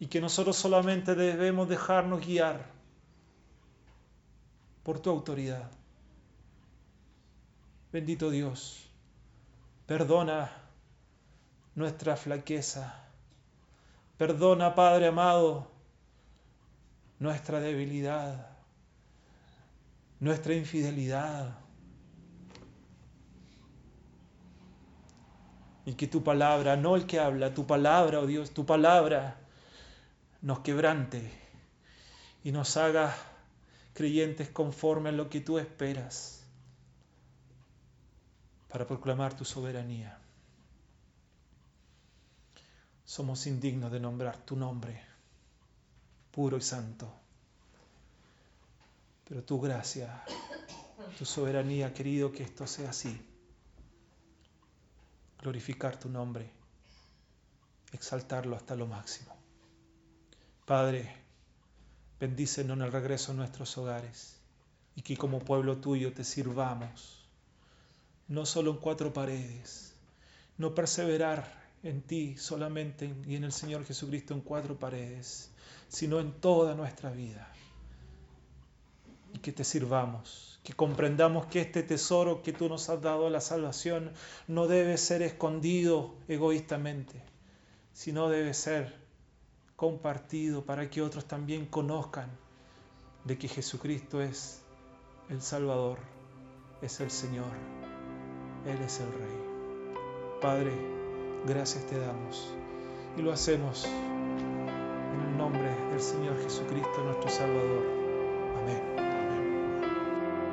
y 0.01 0.07
que 0.07 0.21
nosotros 0.21 0.57
solamente 0.57 1.14
debemos 1.14 1.69
dejarnos 1.69 2.25
guiar 2.25 2.66
por 4.83 5.01
tu 5.01 5.11
autoridad. 5.11 5.71
Bendito 7.93 8.31
Dios, 8.31 8.89
perdona 9.87 10.51
nuestra 11.75 12.16
flaqueza. 12.16 12.95
Perdona, 14.19 14.75
Padre 14.75 15.07
amado, 15.07 15.71
nuestra 17.19 17.61
debilidad, 17.61 18.49
nuestra 20.21 20.55
infidelidad. 20.55 21.59
Y 25.85 25.95
que 25.95 26.07
tu 26.07 26.23
palabra, 26.23 26.77
no 26.77 26.97
el 26.97 27.07
que 27.07 27.19
habla, 27.19 27.55
tu 27.55 27.66
palabra, 27.66 28.21
oh 28.21 28.27
Dios, 28.27 28.51
tu 28.51 28.66
palabra 28.66 29.39
nos 30.43 30.61
quebrante 30.61 31.31
y 32.45 32.53
nos 32.53 32.77
haga 32.77 33.16
creyentes 33.95 34.51
conforme 34.51 35.09
a 35.09 35.12
lo 35.12 35.29
que 35.29 35.41
tú 35.41 35.59
esperas 35.59 36.45
para 38.69 38.87
proclamar 38.87 39.35
tu 39.35 39.45
soberanía. 39.45 40.19
Somos 43.05 43.47
indignos 43.47 43.91
de 43.91 44.01
nombrar 44.01 44.37
tu 44.37 44.55
nombre, 44.55 45.07
puro 46.39 46.57
y 46.57 46.61
santo. 46.61 47.12
Pero 49.28 49.43
tu 49.43 49.61
gracia, 49.61 50.22
tu 51.18 51.24
soberanía, 51.24 51.93
querido, 51.93 52.30
que 52.30 52.45
esto 52.45 52.64
sea 52.64 52.91
así. 52.91 53.20
Glorificar 55.43 55.99
tu 55.99 56.09
nombre, 56.09 56.49
exaltarlo 57.91 58.55
hasta 58.55 58.76
lo 58.76 58.86
máximo. 58.86 59.34
Padre, 60.64 61.12
bendícenos 62.20 62.76
en 62.76 62.84
el 62.84 62.93
regreso 62.93 63.32
a 63.32 63.34
nuestros 63.34 63.76
hogares 63.76 64.36
y 64.95 65.03
que 65.03 65.16
como 65.16 65.41
pueblo 65.41 65.78
tuyo 65.78 66.12
te 66.12 66.22
sirvamos, 66.22 67.26
no 68.28 68.47
solo 68.47 68.70
en 68.70 68.76
cuatro 68.76 69.12
paredes, 69.12 69.93
no 70.57 70.72
perseverar 70.72 71.53
en 71.82 72.01
ti 72.01 72.36
solamente 72.36 73.12
y 73.26 73.34
en 73.34 73.43
el 73.43 73.53
Señor 73.53 73.84
Jesucristo 73.84 74.34
en 74.34 74.41
cuatro 74.41 74.78
paredes, 74.78 75.51
sino 75.89 76.20
en 76.20 76.32
toda 76.32 76.74
nuestra 76.74 77.11
vida. 77.11 77.53
Y 79.34 79.39
que 79.39 79.53
te 79.53 79.64
sirvamos, 79.64 80.61
que 80.62 80.72
comprendamos 80.72 81.47
que 81.47 81.61
este 81.61 81.82
tesoro 81.82 82.43
que 82.43 82.53
tú 82.53 82.68
nos 82.68 82.89
has 82.89 83.01
dado, 83.01 83.30
la 83.30 83.41
salvación, 83.41 84.12
no 84.47 84.66
debe 84.66 84.97
ser 84.97 85.22
escondido 85.22 86.14
egoístamente, 86.28 87.22
sino 87.93 88.28
debe 88.28 88.55
ser 88.55 88.97
compartido 89.76 90.64
para 90.64 90.91
que 90.91 91.03
otros 91.03 91.26
también 91.26 91.66
conozcan 91.66 92.30
de 93.24 93.39
que 93.39 93.49
Jesucristo 93.49 94.20
es 94.20 94.61
el 95.28 95.43
Salvador, 95.43 95.99
es 96.82 97.01
el 97.01 97.11
Señor, 97.11 97.51
Él 98.66 98.78
es 98.82 99.01
el 99.01 99.12
Rey. 99.12 99.49
Padre, 100.41 100.72
gracias 101.47 101.86
te 101.86 101.99
damos 101.99 102.55
y 103.16 103.22
lo 103.22 103.32
hacemos 103.32 103.86
nombre 105.49 105.70
del 105.90 106.01
Señor 106.01 106.36
Jesucristo, 106.42 107.03
nuestro 107.05 107.30
Salvador. 107.30 107.84
Amén. 108.61 108.82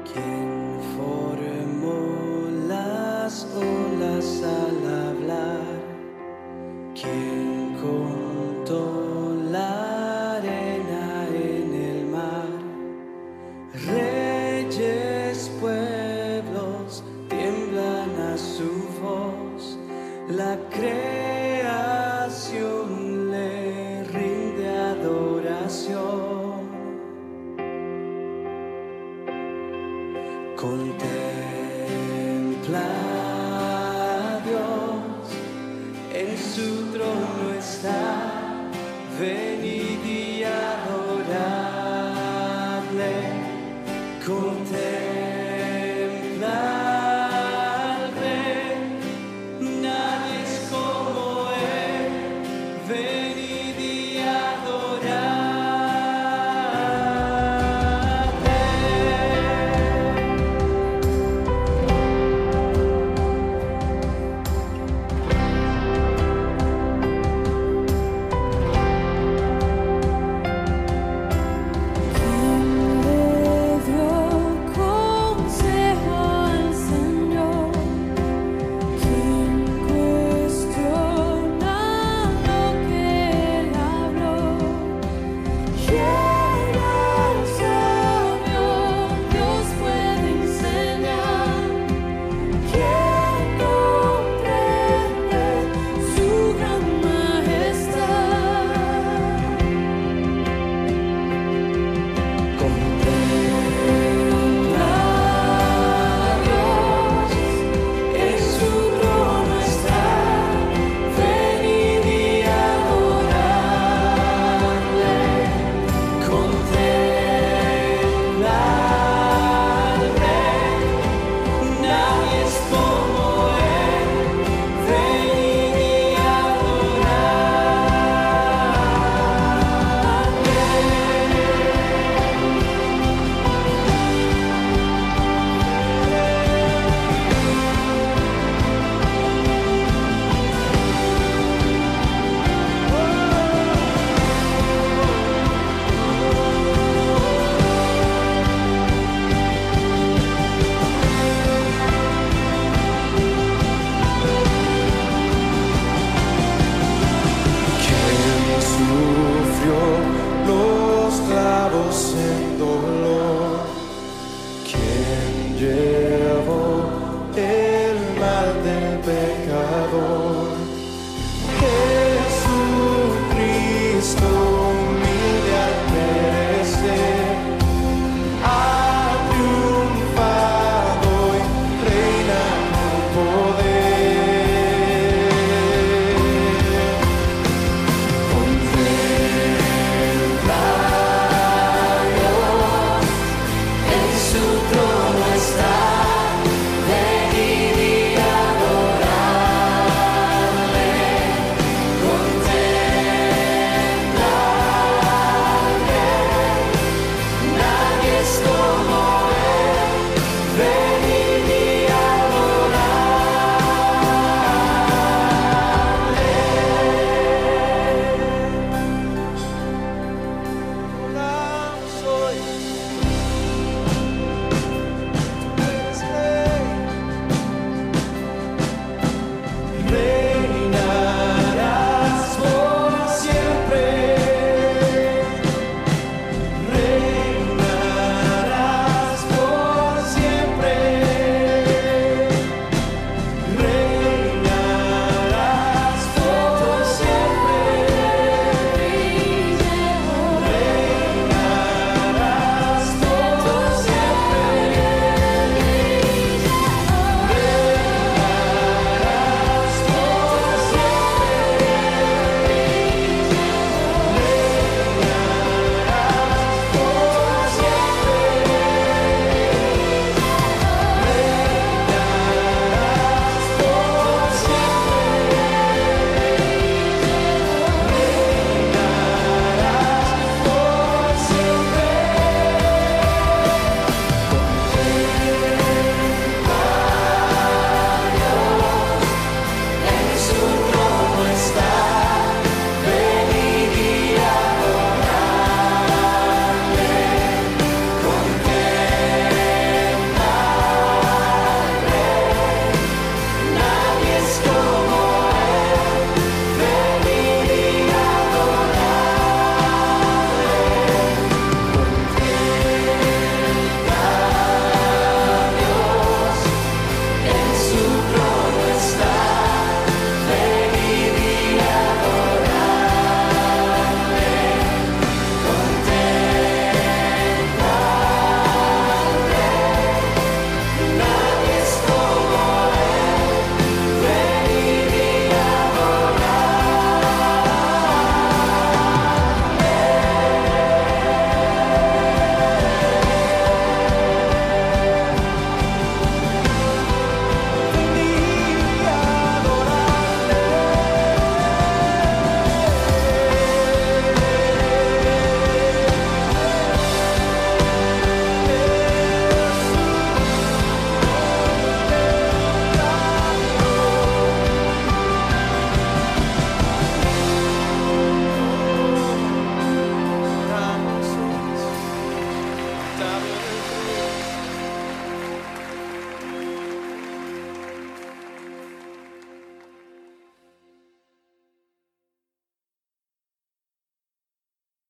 Quien 0.06 0.80
formó 0.96 2.48
las 2.70 3.46
olas 3.56 4.42
al 4.42 4.88
hablar, 5.08 5.76
quien 6.94 7.76
contó 7.82 9.36
la 9.52 10.38
arena 10.38 11.28
en 11.28 11.74
el 11.74 12.06
mar, 12.06 12.48
reyes, 13.74 15.52
pueblos 15.60 17.04
tiemblan 17.28 18.12
a 18.32 18.38
su 18.38 18.72
voz, 19.02 19.78
la 20.30 20.58
creación 20.70 21.66